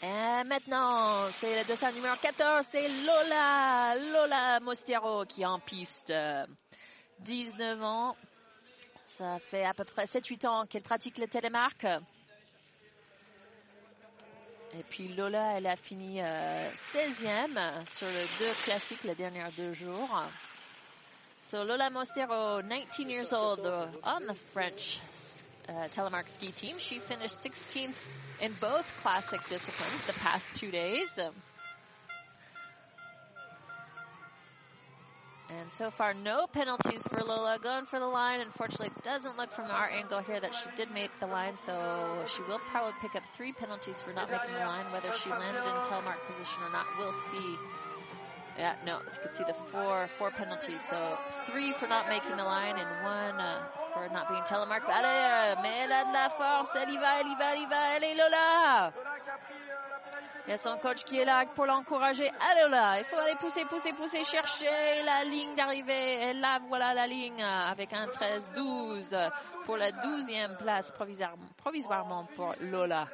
Et 0.00 0.44
maintenant, 0.44 1.28
c'est 1.40 1.58
le 1.58 1.64
dessin 1.64 1.90
numéro 1.90 2.14
14, 2.16 2.66
c'est 2.70 2.88
Lola, 2.88 3.96
Lola 3.96 4.60
Mostiero 4.60 5.24
qui 5.24 5.42
est 5.42 5.46
en 5.46 5.58
piste. 5.58 6.12
19 7.20 7.82
ans, 7.82 8.16
ça 9.16 9.40
fait 9.40 9.64
à 9.64 9.74
peu 9.74 9.82
près 9.82 10.04
7-8 10.04 10.46
ans 10.46 10.66
qu'elle 10.66 10.82
pratique 10.82 11.18
le 11.18 11.26
télémarque. 11.26 11.86
Et 14.78 14.82
puis 14.88 15.08
Lola, 15.08 15.56
elle 15.56 15.66
a 15.66 15.74
fini 15.74 16.20
16e 16.20 17.56
euh, 17.56 17.84
sur 17.86 18.06
le 18.06 18.38
deux 18.38 18.54
classiques 18.64 19.02
les 19.02 19.16
derniers 19.16 19.50
deux 19.56 19.72
jours. 19.72 20.22
So 21.40 21.64
Lola 21.64 21.90
Mostero, 21.90 22.62
19 22.62 23.10
years 23.10 23.32
old, 23.32 23.66
on 24.04 24.20
the 24.32 24.36
French 24.52 25.00
uh, 25.68 25.88
telemark 25.88 26.28
ski 26.28 26.50
team. 26.50 26.76
She 26.78 26.98
finished 26.98 27.36
16th 27.44 27.94
in 28.40 28.52
both 28.60 28.86
classic 29.02 29.40
disciplines 29.48 30.06
the 30.06 30.18
past 30.20 30.54
two 30.54 30.70
days. 30.70 31.18
And 35.50 35.70
so 35.78 35.90
far, 35.90 36.12
no 36.12 36.46
penalties 36.46 37.02
for 37.08 37.22
Lola. 37.22 37.58
Going 37.62 37.86
for 37.86 37.98
the 37.98 38.06
line. 38.06 38.40
Unfortunately, 38.40 38.90
it 38.94 39.02
doesn't 39.02 39.38
look 39.38 39.50
from 39.50 39.70
our 39.70 39.88
angle 39.88 40.20
here 40.20 40.38
that 40.40 40.54
she 40.54 40.68
did 40.76 40.90
make 40.90 41.10
the 41.20 41.26
line, 41.26 41.56
so 41.64 42.24
she 42.28 42.42
will 42.42 42.60
probably 42.70 42.92
pick 43.00 43.16
up 43.16 43.22
three 43.34 43.52
penalties 43.52 43.98
for 43.98 44.12
not 44.12 44.30
making 44.30 44.52
the 44.52 44.60
line. 44.60 44.84
Whether 44.92 45.12
she 45.14 45.30
landed 45.30 45.60
in 45.60 45.74
telemark 45.88 46.20
position 46.26 46.62
or 46.62 46.70
not, 46.70 46.86
we'll 46.98 47.12
see. 47.12 47.56
Yeah, 48.58 48.74
no, 48.84 48.98
you 48.98 49.18
can 49.22 49.32
see 49.34 49.44
the 49.44 49.54
four 49.70 50.08
four 50.18 50.30
penalties. 50.32 50.80
So 50.90 50.96
three 51.46 51.72
for 51.74 51.86
not 51.86 52.08
making 52.08 52.36
the 52.36 52.42
line 52.42 52.74
and 52.76 52.90
one 53.04 53.38
uh, 53.38 53.62
for 53.94 54.08
not 54.12 54.28
being 54.28 54.42
telemark. 54.42 54.82
Allez, 54.88 55.56
mais 55.62 55.84
elle 55.84 55.92
a 55.92 56.04
de 56.04 56.12
la 56.12 56.28
force. 56.28 56.74
Elle 56.74 56.90
y 56.90 56.98
va, 56.98 57.20
elle 57.20 57.28
y 57.28 57.36
va, 57.36 57.54
elle 57.54 57.62
y 57.62 57.66
va. 57.66 57.80
Allez, 57.94 58.14
Lola. 58.14 58.92
Il 60.48 60.50
y 60.50 60.54
a 60.54 60.58
son 60.58 60.76
coach 60.78 61.04
qui 61.04 61.20
est 61.20 61.24
là 61.24 61.44
pour 61.54 61.66
l'encourager. 61.66 62.32
Allez 62.40 62.68
là, 62.70 62.98
il 62.98 63.04
faut 63.04 63.18
aller 63.18 63.34
pousser, 63.36 63.64
pousser, 63.66 63.92
pousser, 63.92 64.24
chercher 64.24 65.02
la 65.04 65.22
ligne 65.22 65.54
d'arrivée. 65.54 66.30
Et 66.30 66.32
là, 66.32 66.58
voilà 66.66 66.94
la 66.94 67.06
ligne 67.06 67.44
avec 67.44 67.92
un 67.92 68.06
13-12 68.06 69.30
pour 69.66 69.76
la 69.76 69.92
12e 69.92 70.56
place 70.56 70.90
provisoirement 71.62 72.26
pour 72.34 72.54
Lola. 72.60 73.06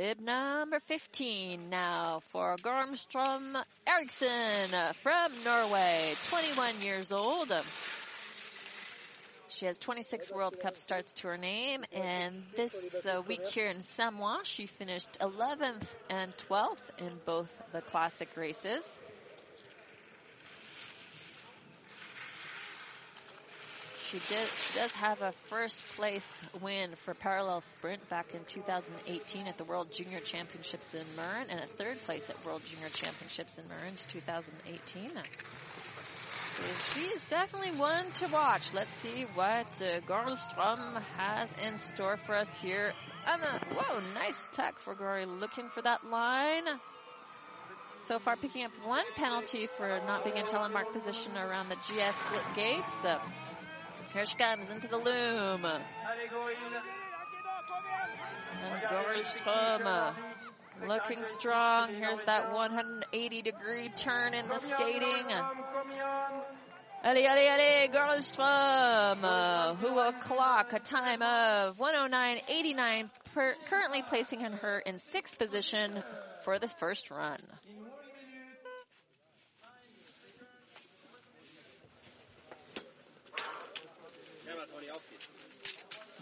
Bib 0.00 0.18
number 0.18 0.80
15 0.80 1.68
now 1.68 2.22
for 2.32 2.56
Gormstrom 2.62 3.62
Eriksson 3.86 4.70
from 4.94 5.30
Norway, 5.44 6.14
21 6.22 6.80
years 6.80 7.12
old. 7.12 7.52
She 9.48 9.66
has 9.66 9.76
26 9.76 10.32
World 10.32 10.58
Cup 10.58 10.78
starts 10.78 11.12
to 11.12 11.28
her 11.28 11.36
name, 11.36 11.84
and 11.92 12.44
this 12.56 13.04
uh, 13.04 13.20
week 13.28 13.44
here 13.44 13.68
in 13.68 13.80
Samoëns, 13.80 14.44
she 14.44 14.64
finished 14.64 15.18
11th 15.20 15.84
and 16.08 16.32
12th 16.48 16.78
in 16.96 17.12
both 17.26 17.50
the 17.74 17.82
classic 17.82 18.30
races. 18.36 18.98
She 24.10 24.18
did. 24.28 24.48
She 24.48 24.76
does 24.76 24.90
have 24.92 25.22
a 25.22 25.32
first 25.48 25.84
place 25.94 26.42
win 26.60 26.96
for 27.04 27.14
parallel 27.14 27.60
sprint 27.60 28.08
back 28.08 28.34
in 28.34 28.44
2018 28.44 29.46
at 29.46 29.56
the 29.56 29.62
World 29.62 29.92
Junior 29.92 30.18
Championships 30.18 30.94
in 30.94 31.04
Marin, 31.14 31.48
and 31.48 31.60
a 31.60 31.66
third 31.78 32.02
place 32.04 32.28
at 32.28 32.44
World 32.44 32.62
Junior 32.66 32.88
Championships 32.88 33.58
in 33.58 33.68
Marin 33.68 33.94
2018. 34.08 35.12
She's 36.92 37.28
definitely 37.28 37.78
one 37.78 38.10
to 38.14 38.26
watch. 38.28 38.74
Let's 38.74 38.90
see 39.00 39.26
what 39.34 39.68
uh, 39.80 41.00
has 41.16 41.52
in 41.64 41.78
store 41.78 42.16
for 42.16 42.34
us 42.34 42.52
here. 42.56 42.92
Emma, 43.24 43.60
whoa, 43.72 44.00
nice 44.12 44.48
tuck 44.52 44.80
for 44.80 44.96
Gory 44.96 45.24
looking 45.24 45.68
for 45.68 45.82
that 45.82 46.04
line. 46.04 46.64
So 48.06 48.18
far 48.18 48.34
picking 48.34 48.64
up 48.64 48.72
one 48.84 49.04
penalty 49.14 49.68
for 49.76 50.00
not 50.04 50.24
being 50.24 50.36
in 50.36 50.46
telemark 50.46 50.92
position 50.92 51.36
around 51.36 51.68
the 51.68 51.76
GS 51.76 52.16
split 52.18 52.44
gates. 52.56 53.04
Uh, 53.04 53.20
here 54.12 54.26
she 54.26 54.36
comes 54.36 54.68
into 54.70 54.88
the 54.88 54.96
loom. 54.96 55.64
And 55.64 55.82
Gorlstrom 58.90 59.86
uh, 59.86 60.12
looking 60.86 61.22
strong. 61.24 61.94
Here's 61.94 62.22
that 62.22 62.52
180 62.52 63.42
degree 63.42 63.88
turn 63.96 64.34
in 64.34 64.48
the 64.48 64.58
skating. 64.58 65.26
Allez, 67.02 67.26
allez, 67.26 67.48
allez, 67.48 67.88
Gorlstrom, 67.94 69.76
who 69.78 69.94
will 69.94 70.12
clock 70.20 70.72
a 70.72 70.80
time 70.80 71.22
of 71.22 71.78
109.89, 71.78 73.10
currently 73.68 74.02
placing 74.06 74.40
her 74.40 74.80
in 74.80 74.98
sixth 75.12 75.38
position 75.38 76.02
for 76.44 76.58
this 76.58 76.74
first 76.78 77.10
run. 77.10 77.40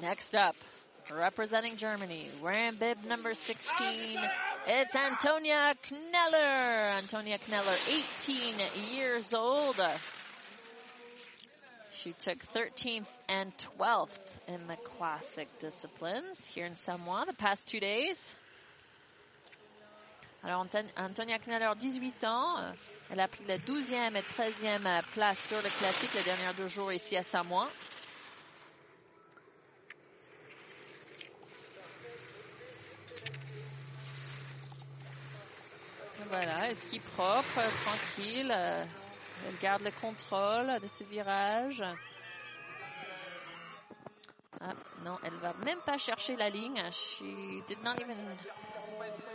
Next 0.01 0.37
up, 0.37 0.55
representing 1.11 1.77
Germany, 1.77 2.31
wearing 2.41 2.77
bib 2.77 3.03
number 3.05 3.35
16, 3.35 4.17
it's 4.69 4.95
Antonia 4.95 5.75
Kneller. 5.91 6.99
Antonia 6.99 7.39
Kneller, 7.49 7.75
18 8.21 8.55
years 8.93 9.35
old. 9.35 9.81
She 11.91 12.13
took 12.13 12.39
13th 12.55 13.09
and 13.29 13.53
12th 13.77 14.21
in 14.47 14.69
the 14.69 14.77
classic 14.77 15.49
disciplines 15.59 16.47
here 16.47 16.67
in 16.67 16.75
Samoëns 16.75 17.27
the 17.27 17.33
past 17.33 17.67
two 17.67 17.81
days. 17.81 18.37
Alors 20.45 20.65
Antonia 20.97 21.41
Kneller, 21.41 21.75
18 21.75 22.23
ans, 22.23 22.73
elle 23.11 23.19
a 23.19 23.27
pris 23.27 23.45
la 23.49 23.59
12e 23.59 24.15
et 24.15 24.23
13e 24.23 25.03
place 25.13 25.39
sur 25.49 25.57
le 25.57 25.69
classique 25.71 26.15
les 26.15 26.23
derniers 26.23 26.55
deux 26.57 26.69
jours 26.69 26.93
ici 26.93 27.17
à 27.17 27.25
Samoëns. 27.25 27.69
Voilà, 36.29 36.75
ski 36.75 37.01
propre, 37.01 37.61
tranquille. 37.83 38.55
Elle 39.47 39.59
garde 39.59 39.83
le 39.83 39.91
contrôle 39.91 40.79
de 40.81 40.89
ce 40.89 41.05
virage. 41.05 41.83
Ah, 44.61 44.73
non, 45.05 45.17
elle 45.23 45.37
va 45.37 45.53
même 45.65 45.81
pas 45.87 45.97
chercher 45.99 46.37
la 46.37 46.51
ligne. 46.51 46.83
She 46.91 47.63
did 47.67 47.79
even 48.01 48.17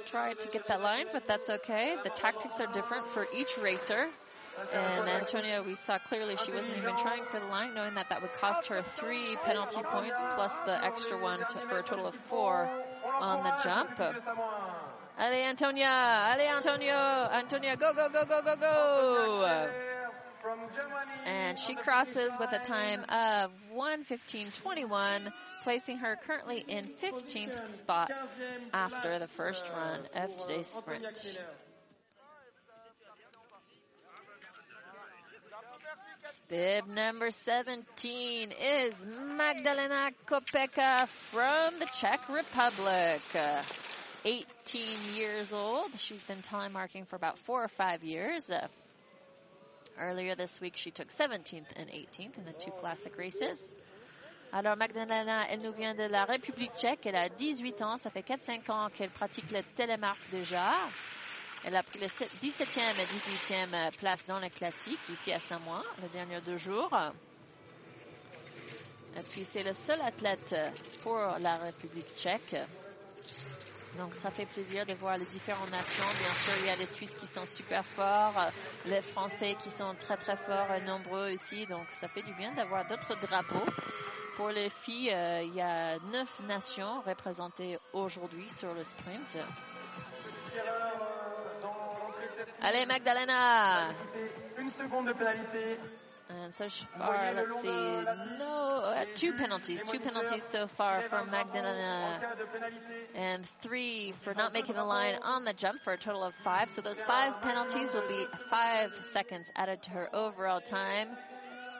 try 0.05 0.33
to 0.33 0.49
get 0.49 0.67
that 0.67 0.81
line, 0.81 1.07
but 1.13 1.25
that's 1.25 1.49
okay. 1.49 1.95
The 2.03 2.09
tactics 2.09 2.59
are 2.59 2.67
different 2.73 3.07
for 3.09 3.25
each 3.33 3.57
racer. 3.57 4.09
And 4.71 5.09
Antonia, 5.09 5.63
we 5.63 5.75
saw 5.75 5.97
clearly 5.97 6.35
she 6.37 6.51
wasn't 6.51 6.77
even 6.77 6.95
trying 6.97 7.25
for 7.25 7.39
the 7.39 7.47
line, 7.47 7.73
knowing 7.73 7.95
that 7.95 8.09
that 8.09 8.21
would 8.21 8.33
cost 8.33 8.67
her 8.67 8.83
three 8.97 9.35
penalty 9.43 9.81
points 9.81 10.21
plus 10.35 10.59
the 10.59 10.83
extra 10.83 11.17
one 11.17 11.39
to, 11.39 11.59
for 11.67 11.79
a 11.79 11.83
total 11.83 12.05
of 12.05 12.15
four 12.29 12.69
on 13.19 13.43
the 13.43 13.53
jump. 13.63 13.99
Allez, 15.17 15.45
Antonia! 15.45 15.85
Allez, 15.85 16.47
Antonio! 16.47 17.29
Antonia, 17.31 17.77
go, 17.77 17.93
go, 17.93 18.09
go, 18.09 18.25
go, 18.25 18.41
go, 18.41 18.55
go! 18.55 19.69
And 21.25 21.57
she 21.57 21.75
crosses 21.75 22.33
with 22.39 22.51
a 22.51 22.59
time 22.59 23.01
of 23.09 23.51
115.21, 23.73 25.31
placing 25.63 25.97
her 25.97 26.17
currently 26.25 26.65
in 26.67 26.89
15th 27.01 27.77
spot 27.77 28.11
after 28.73 29.19
the 29.19 29.27
first 29.27 29.69
run 29.73 30.01
of 30.15 30.37
today's 30.39 30.67
sprint. 30.67 31.37
Bib 36.49 36.87
number 36.87 37.31
17 37.31 38.51
is 38.51 38.93
Magdalena 39.05 40.11
Kopeka 40.27 41.07
from 41.31 41.79
the 41.79 41.87
Czech 41.99 42.27
Republic. 42.29 43.21
18 44.25 45.15
years 45.15 45.51
old. 45.51 45.91
She's 45.97 46.23
been 46.23 46.41
telemarking 46.41 47.07
for 47.07 47.15
about 47.15 47.37
four 47.39 47.63
or 47.63 47.67
five 47.67 48.03
years. 48.03 48.49
Uh, 48.49 48.67
earlier 49.99 50.35
this 50.35 50.61
week, 50.61 50.77
she 50.77 50.91
took 50.91 51.09
17th 51.09 51.65
and 51.75 51.89
18th 51.89 52.37
in 52.37 52.45
the 52.45 52.53
two 52.53 52.71
classic 52.79 53.17
races. 53.17 53.69
Alors, 54.53 54.77
Magdalena, 54.77 55.47
elle 55.49 55.61
nous 55.61 55.73
vient 55.73 55.95
de 55.95 56.03
la 56.07 56.25
République 56.25 56.71
tchèque. 56.77 57.05
Elle 57.05 57.15
a 57.15 57.27
18 57.27 57.81
ans. 57.81 57.97
Ça 57.97 58.11
fait 58.11 58.21
4-5 58.21 58.71
ans 58.71 58.89
qu'elle 58.93 59.09
pratique 59.09 59.51
le 59.51 59.63
télémarque 59.75 60.29
déjà. 60.31 60.73
Elle 61.65 61.75
a 61.75 61.83
pris 61.83 61.99
le 61.99 62.07
17e 62.07 62.93
et 62.99 63.05
18e 63.05 63.97
place 63.97 64.25
dans 64.27 64.39
le 64.39 64.49
classique 64.49 64.99
ici 65.09 65.31
à 65.31 65.39
Saint-Mois 65.39 65.83
les 66.01 66.09
derniers 66.09 66.41
deux 66.41 66.57
jours. 66.57 66.93
Et 69.17 69.21
puis, 69.31 69.43
c'est 69.43 69.63
le 69.63 69.73
seul 69.73 69.99
athlète 70.01 70.55
pour 71.01 71.17
la 71.39 71.57
République 71.57 72.15
tchèque. 72.15 72.55
Donc, 73.97 74.13
ça 74.15 74.31
fait 74.31 74.45
plaisir 74.45 74.85
de 74.85 74.93
voir 74.93 75.17
les 75.17 75.25
différentes 75.25 75.71
nations. 75.71 76.03
Bien 76.03 76.33
sûr, 76.33 76.53
il 76.61 76.67
y 76.67 76.69
a 76.69 76.75
les 76.75 76.85
Suisses 76.85 77.15
qui 77.15 77.27
sont 77.27 77.45
super 77.45 77.85
forts, 77.85 78.49
les 78.87 79.01
Français 79.01 79.55
qui 79.59 79.69
sont 79.69 79.93
très, 79.99 80.17
très 80.17 80.37
forts 80.37 80.73
et 80.75 80.81
nombreux 80.81 81.31
ici. 81.31 81.67
Donc, 81.67 81.85
ça 81.93 82.07
fait 82.07 82.23
du 82.23 82.33
bien 82.33 82.53
d'avoir 82.53 82.85
d'autres 82.85 83.15
drapeaux. 83.19 83.65
Pour 84.35 84.49
les 84.49 84.71
filles, 84.71 85.13
euh, 85.13 85.43
il 85.43 85.53
y 85.53 85.61
a 85.61 85.99
neuf 86.11 86.39
nations 86.47 87.01
représentées 87.05 87.77
aujourd'hui 87.93 88.49
sur 88.49 88.73
le 88.73 88.83
sprint. 88.83 89.37
Allez, 92.61 92.85
Magdalena! 92.87 93.89
Une 94.57 94.69
seconde 94.71 95.07
de 95.07 95.13
pénalité. 95.13 95.77
And 96.41 96.53
so 96.53 96.67
far, 96.97 97.33
let's 97.35 97.61
see, 97.61 97.67
no, 98.39 98.81
uh, 98.85 99.05
two 99.15 99.33
penalties, 99.33 99.83
two 99.85 99.99
penalties 99.99 100.43
so 100.43 100.67
far 100.67 101.03
for 101.03 101.23
Magdalena, 101.25 102.19
and 103.13 103.45
three 103.61 104.13
for 104.23 104.33
not 104.33 104.51
making 104.51 104.75
the 104.75 104.83
line 104.83 105.15
on 105.21 105.45
the 105.45 105.53
jump 105.53 105.81
for 105.81 105.93
a 105.93 105.97
total 105.97 106.23
of 106.23 106.33
five. 106.43 106.69
So 106.69 106.81
those 106.81 107.01
five 107.03 107.39
penalties 107.41 107.93
will 107.93 108.07
be 108.07 108.25
five 108.49 108.91
seconds 109.11 109.47
added 109.55 109.83
to 109.83 109.89
her 109.91 110.09
overall 110.15 110.59
time. 110.59 111.09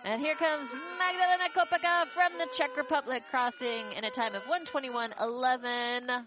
And 0.05 0.21
here 0.21 0.35
comes 0.35 0.69
Magdalena 0.99 1.49
Kopaka 1.55 2.07
from 2.09 2.33
the 2.37 2.47
Czech 2.53 2.75
Republic 2.75 3.23
crossing 3.29 3.91
in 3.93 4.03
a 4.03 4.11
time 4.11 4.35
of 4.35 4.43
121.11 4.43 6.25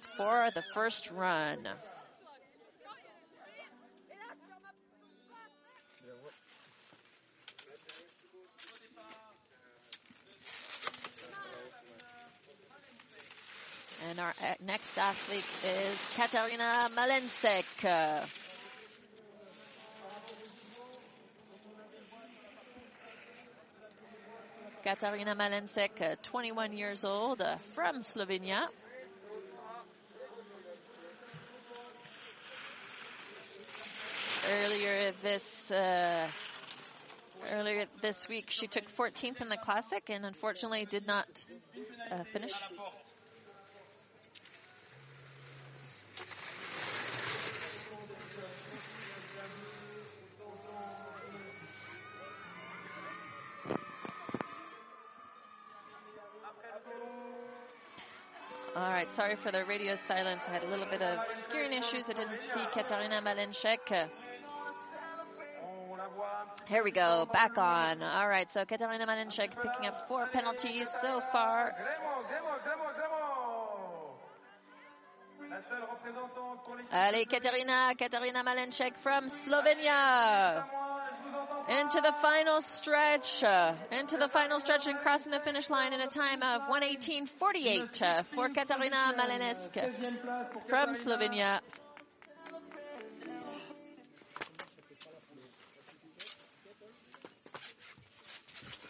for 0.00 0.48
the 0.54 0.62
first 0.62 1.10
run. 1.10 1.68
And 14.08 14.18
our 14.18 14.30
uh, 14.30 14.54
next 14.64 14.98
athlete 14.98 15.44
is 15.64 16.04
Katarina 16.16 16.88
Malensek. 16.96 17.64
Katarina 24.82 25.36
Malensek, 25.36 26.20
21 26.22 26.72
years 26.72 27.04
old, 27.04 27.40
uh, 27.40 27.58
from 27.74 28.00
Slovenia. 28.00 28.66
Earlier 34.64 35.12
this 35.22 35.70
uh, 35.70 36.26
earlier 37.52 37.86
this 38.00 38.28
week, 38.28 38.46
she 38.50 38.66
took 38.66 38.90
14th 38.90 39.40
in 39.40 39.48
the 39.48 39.56
classic 39.56 40.10
and 40.10 40.26
unfortunately 40.26 40.86
did 40.86 41.06
not 41.06 41.28
uh, 42.10 42.24
finish. 42.32 42.52
Right, 59.02 59.12
sorry 59.12 59.36
for 59.36 59.50
the 59.50 59.64
radio 59.64 59.96
silence. 60.06 60.42
I 60.48 60.52
had 60.52 60.62
a 60.62 60.68
little 60.68 60.86
bit 60.86 61.02
of 61.02 61.18
screen 61.40 61.72
issues. 61.72 62.08
I 62.08 62.12
didn't 62.12 62.40
see 62.40 62.60
Katarina 62.72 63.20
Malenchek. 63.20 64.08
Here 66.68 66.84
we 66.84 66.92
go, 66.92 67.26
back 67.32 67.58
on. 67.58 68.02
All 68.02 68.28
right, 68.28 68.50
so 68.52 68.64
Katarina 68.64 69.04
Malenchek 69.06 69.50
picking 69.60 69.86
up 69.86 70.06
four 70.06 70.28
penalties 70.32 70.86
so 71.00 71.20
far. 71.32 71.72
Allez, 76.92 77.26
Katarina, 77.28 77.94
Katarina 77.98 78.44
Malenchek 78.44 78.96
from 79.02 79.26
Slovenia 79.26 80.64
into 81.68 82.00
the 82.00 82.12
final 82.20 82.60
stretch, 82.60 83.42
uh, 83.42 83.74
into 83.90 84.16
the 84.16 84.28
final 84.28 84.60
stretch 84.60 84.86
and 84.86 84.98
crossing 84.98 85.32
the 85.32 85.40
finish 85.40 85.70
line 85.70 85.92
in 85.92 86.00
a 86.00 86.06
time 86.06 86.42
of 86.42 86.62
118.48 86.62 88.02
uh, 88.02 88.22
for 88.22 88.48
Katarina 88.48 89.14
Malenesk 89.16 89.72
from 90.68 90.94
Slovenia. 90.94 91.60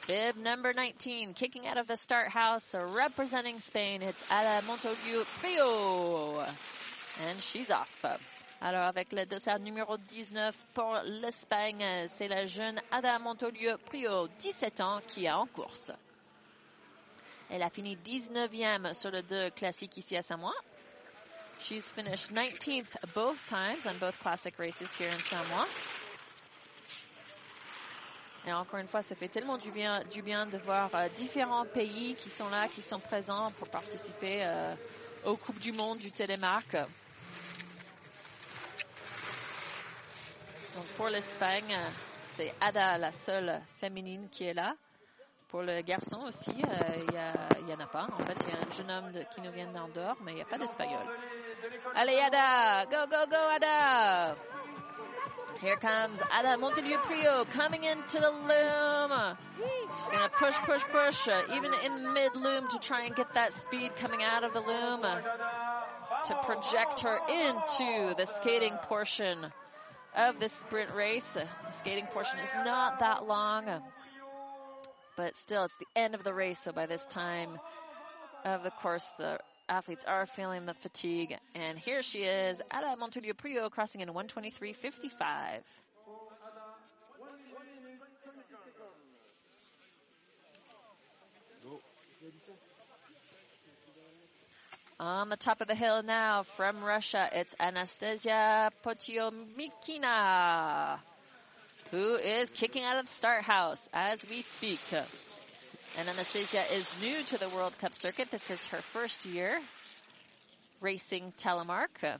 Bib 0.08 0.36
number 0.36 0.72
19, 0.72 1.34
kicking 1.34 1.66
out 1.66 1.78
of 1.78 1.86
the 1.86 1.96
start 1.96 2.28
house, 2.28 2.74
representing 2.74 3.60
Spain. 3.60 4.02
It's 4.02 4.18
Ada 4.30 4.62
Montoliu 4.66 5.24
Prio. 5.40 6.46
And 7.24 7.40
she's 7.40 7.70
off. 7.70 8.04
Alors, 8.64 8.82
avec 8.82 9.12
le 9.12 9.26
dossard 9.26 9.58
numéro 9.58 9.96
19 9.98 10.56
pour 10.72 10.96
l'Espagne, 11.04 11.84
c'est 12.06 12.28
la 12.28 12.46
jeune 12.46 12.80
Ada 12.92 13.18
Montolieu 13.18 13.76
Prio, 13.86 14.28
17 14.38 14.80
ans, 14.80 15.00
qui 15.08 15.24
est 15.24 15.32
en 15.32 15.46
course. 15.48 15.90
Elle 17.50 17.64
a 17.64 17.70
fini 17.70 17.96
19e 17.96 18.94
sur 18.94 19.10
le 19.10 19.22
2 19.22 19.50
classique 19.50 19.96
ici 19.96 20.16
à 20.16 20.22
Samoa. 20.22 20.54
She's 21.58 21.90
finished 21.90 22.30
19th 22.30 22.94
both 23.16 23.44
times 23.48 23.84
on 23.84 23.98
both 23.98 24.16
classic 24.20 24.56
races 24.58 24.96
here 24.96 25.10
in 25.10 25.18
Samoa. 25.28 25.66
Et 28.46 28.52
encore 28.52 28.78
une 28.78 28.88
fois, 28.88 29.02
ça 29.02 29.16
fait 29.16 29.28
tellement 29.28 29.58
du 29.58 29.72
bien, 29.72 30.04
du 30.04 30.22
bien 30.22 30.46
de 30.46 30.58
voir 30.58 30.88
euh, 30.94 31.08
différents 31.08 31.66
pays 31.66 32.14
qui 32.14 32.30
sont 32.30 32.48
là, 32.48 32.68
qui 32.68 32.82
sont 32.82 33.00
présents 33.00 33.50
pour 33.58 33.68
participer 33.68 34.44
euh, 34.44 34.76
aux 35.24 35.36
Coupes 35.36 35.58
du 35.58 35.72
Monde 35.72 35.98
du 35.98 36.12
télémarque. 36.12 36.76
Donc 40.74 40.86
pour 40.96 41.08
l'Espagne, 41.08 41.76
c'est 42.36 42.54
Ada, 42.60 42.96
la 42.96 43.12
seule 43.12 43.60
féminine 43.78 44.28
qui 44.30 44.44
est 44.44 44.54
là. 44.54 44.74
Pour 45.48 45.60
le 45.60 45.82
garçon 45.82 46.22
aussi, 46.26 46.50
euh, 46.50 47.50
il 47.58 47.66
n'y 47.66 47.74
en 47.74 47.80
a 47.80 47.86
pas. 47.86 48.06
En 48.10 48.24
fait, 48.24 48.36
il 48.40 48.54
y 48.54 48.56
a 48.56 48.58
un 48.58 48.72
jeune 48.72 48.90
homme 48.90 49.12
de, 49.12 49.22
qui 49.34 49.42
nous 49.42 49.52
vient 49.52 49.68
mais 50.22 50.32
il 50.32 50.34
n'y 50.36 50.40
a 50.40 50.46
pas 50.46 50.56
d'espagnol. 50.56 51.04
Allez, 51.94 52.18
Ada! 52.18 52.86
Go, 52.86 53.06
go, 53.06 53.26
go, 53.28 53.50
Ada! 53.54 54.34
Here 55.60 55.76
comes 55.76 56.18
Ada 56.32 56.56
Montoliu 56.56 57.02
Prio 57.02 57.44
coming 57.52 57.84
into 57.84 58.18
the 58.18 58.30
loom. 58.30 59.36
She's 59.98 60.08
going 60.08 60.28
to 60.28 60.36
push, 60.38 60.56
push, 60.64 60.82
push, 60.90 61.28
uh, 61.28 61.54
even 61.54 61.70
in 61.84 62.14
mid 62.14 62.34
loom 62.34 62.66
to 62.68 62.78
try 62.78 63.04
and 63.04 63.14
get 63.14 63.34
that 63.34 63.52
speed 63.52 63.94
coming 63.96 64.22
out 64.22 64.42
of 64.42 64.54
the 64.54 64.60
loom 64.60 65.02
to 65.02 66.34
project 66.42 67.00
her 67.00 67.18
into 67.28 68.14
the 68.16 68.26
skating 68.26 68.74
portion 68.88 69.52
of 70.14 70.38
the 70.40 70.48
sprint 70.48 70.94
race. 70.94 71.36
Uh, 71.36 71.46
the 71.66 71.72
skating 71.78 72.06
portion 72.06 72.38
is 72.38 72.50
not 72.64 72.98
that 73.00 73.26
long, 73.26 73.68
uh, 73.68 73.80
but 75.16 75.36
still, 75.36 75.64
it's 75.64 75.74
the 75.78 76.00
end 76.00 76.14
of 76.14 76.24
the 76.24 76.34
race. 76.34 76.58
So 76.58 76.72
by 76.72 76.86
this 76.86 77.04
time 77.06 77.58
of 78.44 78.62
the 78.62 78.70
course, 78.70 79.12
the 79.18 79.38
athletes 79.68 80.04
are 80.06 80.26
feeling 80.26 80.66
the 80.66 80.74
fatigue. 80.74 81.36
And 81.54 81.78
here 81.78 82.02
she 82.02 82.20
is, 82.20 82.60
Ada 82.72 82.96
Montoliu 82.98 83.34
Prio, 83.34 83.70
crossing 83.70 84.00
in 84.00 84.08
123.55. 84.08 85.62
On 95.02 95.28
the 95.28 95.36
top 95.36 95.60
of 95.60 95.66
the 95.66 95.74
hill 95.74 96.04
now 96.04 96.44
from 96.44 96.84
Russia, 96.84 97.28
it's 97.32 97.52
Anastasia 97.58 98.70
Potiomkina, 98.86 99.40
who 101.90 102.14
is 102.14 102.48
kicking 102.50 102.84
out 102.84 103.00
of 103.00 103.06
the 103.06 103.12
start 103.12 103.42
house 103.42 103.88
as 103.92 104.20
we 104.30 104.42
speak. 104.42 104.78
And 105.98 106.08
Anastasia 106.08 106.62
is 106.72 106.88
new 107.00 107.20
to 107.24 107.36
the 107.36 107.48
World 107.48 107.76
Cup 107.80 107.94
circuit. 107.94 108.30
This 108.30 108.48
is 108.48 108.64
her 108.66 108.80
first 108.92 109.24
year 109.24 109.60
racing 110.80 111.32
telemark. 111.36 112.18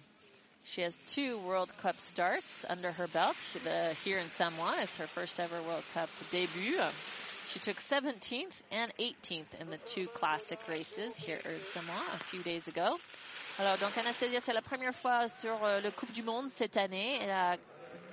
She 0.65 0.81
has 0.81 0.99
two 1.07 1.39
World 1.39 1.73
Cup 1.81 2.01
starts 2.01 2.65
under 2.69 2.91
her 2.91 3.07
belt. 3.07 3.37
The, 3.63 3.95
here 4.03 4.19
in 4.19 4.27
Samoëns 4.27 4.83
is 4.83 4.97
her 4.97 5.07
first 5.07 5.39
ever 5.39 5.63
World 5.63 5.85
Cup 5.95 6.09
debut. 6.33 6.81
She 7.49 7.59
took 7.59 7.79
17th 7.79 8.63
and 8.71 8.93
18th 8.99 9.61
in 9.61 9.71
the 9.71 9.79
two 9.85 10.07
classic 10.15 10.59
races 10.69 11.17
here 11.17 11.41
in 11.45 11.61
Samoa 11.73 12.03
a 12.15 12.19
few 12.25 12.43
days 12.43 12.69
ago. 12.69 12.99
Alors, 13.59 13.77
donc 13.79 13.97
Anastasia, 13.99 14.41
c'est 14.41 14.55
la 14.55 14.63
première 14.63 14.95
fois 14.95 15.29
sur 15.29 15.63
euh, 15.65 15.81
le 15.81 15.91
Coupe 15.91 16.13
du 16.13 16.23
Monde 16.23 16.49
cette 16.51 16.77
année. 16.77 17.19
Elle 17.21 17.31
a 17.31 17.57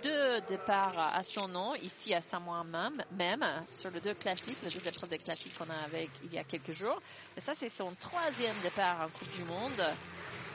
deux 0.03 0.41
départs 0.41 0.97
à 0.97 1.23
son 1.23 1.47
nom, 1.47 1.75
ici 1.75 2.13
à 2.13 2.21
Samoa 2.21 2.63
même, 2.63 3.03
même 3.11 3.45
sur 3.79 3.89
les 3.91 4.01
deux 4.01 4.13
classiques, 4.13 4.57
les 4.63 4.69
deux 4.69 4.87
épreuves 4.87 5.09
de 5.09 5.17
classiques 5.17 5.57
qu'on 5.57 5.69
a 5.69 5.85
avec 5.85 6.09
il 6.23 6.33
y 6.33 6.37
a 6.37 6.43
quelques 6.43 6.71
jours. 6.73 7.01
Et 7.37 7.41
ça, 7.41 7.53
c'est 7.55 7.69
son 7.69 7.93
troisième 7.95 8.55
départ 8.63 9.01
en 9.01 9.09
Coupe 9.09 9.31
du 9.35 9.43
Monde 9.45 9.85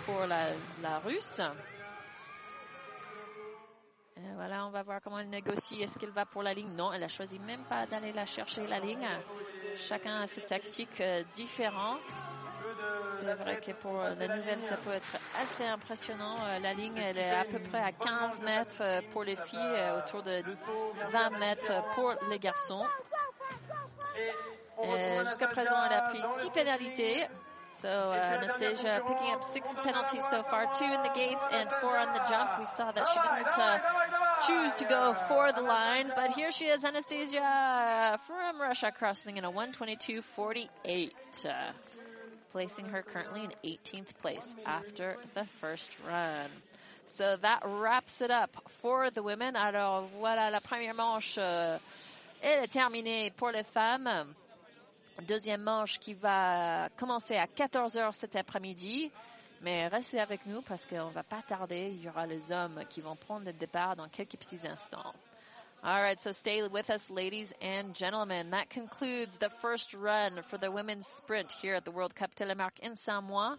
pour 0.06 0.26
la, 0.26 0.48
la 0.82 0.98
Russe. 0.98 1.40
Et 4.16 4.32
voilà, 4.34 4.64
on 4.66 4.70
va 4.70 4.82
voir 4.82 5.00
comment 5.02 5.18
elle 5.18 5.28
négocie. 5.28 5.82
Est-ce 5.82 5.98
qu'elle 5.98 6.10
va 6.12 6.24
pour 6.24 6.42
la 6.42 6.54
ligne? 6.54 6.72
Non, 6.74 6.92
elle 6.92 7.02
a 7.02 7.08
choisi 7.08 7.38
même 7.40 7.64
pas 7.64 7.86
d'aller 7.86 8.12
la 8.12 8.26
chercher, 8.26 8.66
la 8.66 8.78
ligne. 8.78 9.08
Chacun 9.76 10.20
a 10.20 10.26
ses 10.28 10.42
tactiques 10.42 11.00
euh, 11.00 11.22
différentes. 11.34 11.98
C'est 13.20 13.34
vrai 13.34 13.60
que 13.60 13.72
pour 13.72 13.98
la 14.02 14.14
nouvelle, 14.36 14.60
ça 14.62 14.76
peut 14.76 14.92
être 14.92 15.16
assez 15.36 15.64
impressionnant. 15.66 16.36
Euh, 16.44 16.58
La 16.60 16.72
ligne, 16.74 16.96
elle 16.96 17.18
est 17.18 17.30
à 17.30 17.44
peu 17.44 17.58
près 17.58 17.80
à 17.80 17.92
15 17.92 18.42
mètres 18.42 18.80
euh, 18.82 19.00
pour 19.12 19.24
les 19.24 19.36
filles, 19.36 19.58
euh, 19.58 19.98
autour 19.98 20.22
de 20.22 20.42
20 21.10 21.30
mètres 21.38 21.72
pour 21.94 22.14
les 22.30 22.38
garçons. 22.38 22.86
Euh, 24.84 25.24
Jusqu'à 25.26 25.48
présent, 25.48 25.76
elle 25.86 25.92
a 25.96 26.02
pris 26.08 26.22
6 26.38 26.50
pénalités. 26.50 27.26
So 27.80 28.12
uh, 28.12 28.38
Anastasia 28.40 29.02
picking 29.06 29.30
up 29.30 29.44
six 29.52 29.68
penalties 29.82 30.24
so 30.30 30.42
far, 30.42 30.66
two 30.74 30.84
in 30.84 31.02
the 31.02 31.10
gates 31.14 31.42
and 31.52 31.68
four 31.80 31.98
on 31.98 32.14
the 32.14 32.22
jump. 32.28 32.58
We 32.58 32.66
saw 32.66 32.92
that 32.92 33.06
she 33.08 33.20
didn't 33.20 33.58
uh, 33.58 33.78
choose 34.46 34.74
to 34.80 34.84
go 34.86 35.14
for 35.28 35.52
the 35.52 35.60
line, 35.60 36.12
but 36.14 36.30
here 36.30 36.50
she 36.50 36.66
is, 36.66 36.84
Anastasia 36.84 38.18
from 38.26 38.60
Russia, 38.60 38.92
crossing 38.96 39.36
in 39.36 39.44
a 39.44 39.50
122.48, 39.52 41.10
uh, 41.44 41.72
placing 42.52 42.86
her 42.86 43.02
currently 43.02 43.44
in 43.44 43.52
18th 43.64 44.14
place 44.22 44.46
after 44.64 45.16
the 45.34 45.44
first 45.60 45.96
run. 46.06 46.48
So 47.06 47.36
that 47.42 47.62
wraps 47.64 48.20
it 48.20 48.30
up 48.30 48.50
for 48.80 49.10
the 49.10 49.22
women. 49.22 49.56
Alors 49.56 50.08
voilà, 50.20 50.50
la 50.50 50.60
première 50.60 50.94
manche, 50.94 51.36
euh, 51.38 51.78
est 52.42 52.68
terminée 52.68 53.30
pour 53.36 53.50
les 53.50 53.64
femmes. 53.64 54.34
Deuxième 55.22 55.62
manche 55.62 56.00
qui 56.00 56.14
va 56.14 56.88
commencer 56.96 57.36
à 57.36 57.46
14h 57.46 58.12
cet 58.12 58.34
après-midi. 58.34 59.10
Mais 59.62 59.86
restez 59.88 60.18
avec 60.18 60.44
nous 60.44 60.60
parce 60.62 60.84
qu'on 60.86 61.08
va 61.10 61.22
pas 61.22 61.40
tarder. 61.42 61.92
Il 61.94 62.02
y 62.02 62.08
aura 62.08 62.26
les 62.26 62.50
hommes 62.50 62.82
qui 62.90 63.00
vont 63.00 63.16
prendre 63.16 63.46
le 63.46 63.52
départ 63.52 63.96
dans 63.96 64.08
quelques 64.08 64.36
petits 64.36 64.66
instants. 64.66 65.14
All 65.82 66.00
right, 66.00 66.18
so 66.18 66.32
stay 66.32 66.62
with 66.62 66.88
us, 66.90 67.10
ladies 67.10 67.52
and 67.62 67.94
gentlemen. 67.94 68.50
That 68.50 68.70
concludes 68.70 69.38
the 69.38 69.50
first 69.60 69.94
run 69.94 70.40
for 70.48 70.58
the 70.58 70.70
women's 70.70 71.06
sprint 71.18 71.52
here 71.60 71.74
at 71.74 71.84
the 71.84 71.90
World 71.90 72.14
Cup 72.14 72.34
Telemark 72.34 72.80
in 72.80 72.94
Samoëns. 72.94 73.58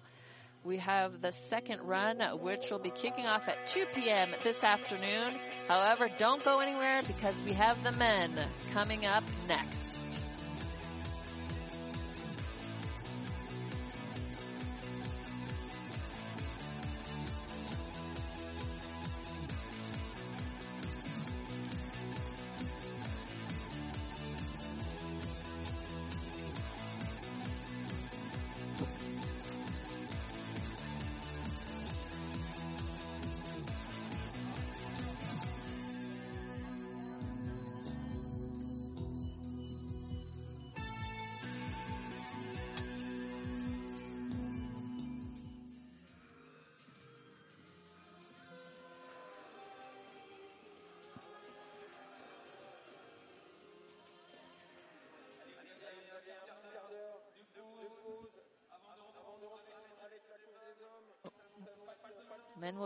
We 0.64 0.78
have 0.78 1.22
the 1.22 1.32
second 1.32 1.82
run, 1.82 2.20
which 2.42 2.72
will 2.72 2.80
be 2.80 2.90
kicking 2.90 3.28
off 3.28 3.48
at 3.48 3.68
2 3.68 3.86
p.m. 3.94 4.32
this 4.44 4.64
afternoon. 4.64 5.40
However, 5.68 6.10
don't 6.18 6.44
go 6.44 6.60
anywhere 6.60 7.04
because 7.06 7.40
we 7.44 7.54
have 7.54 7.84
the 7.84 7.92
men 7.92 8.36
coming 8.74 9.06
up 9.06 9.24
next. 9.48 9.95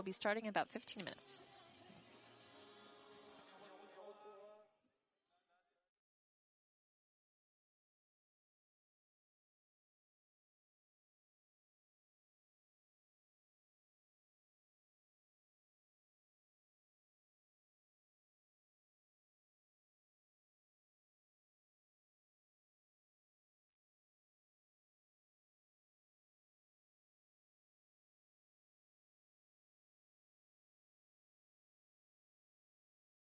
Will 0.00 0.04
be 0.04 0.12
starting 0.12 0.44
in 0.44 0.48
about 0.48 0.70
15 0.70 1.04
minutes. 1.04 1.42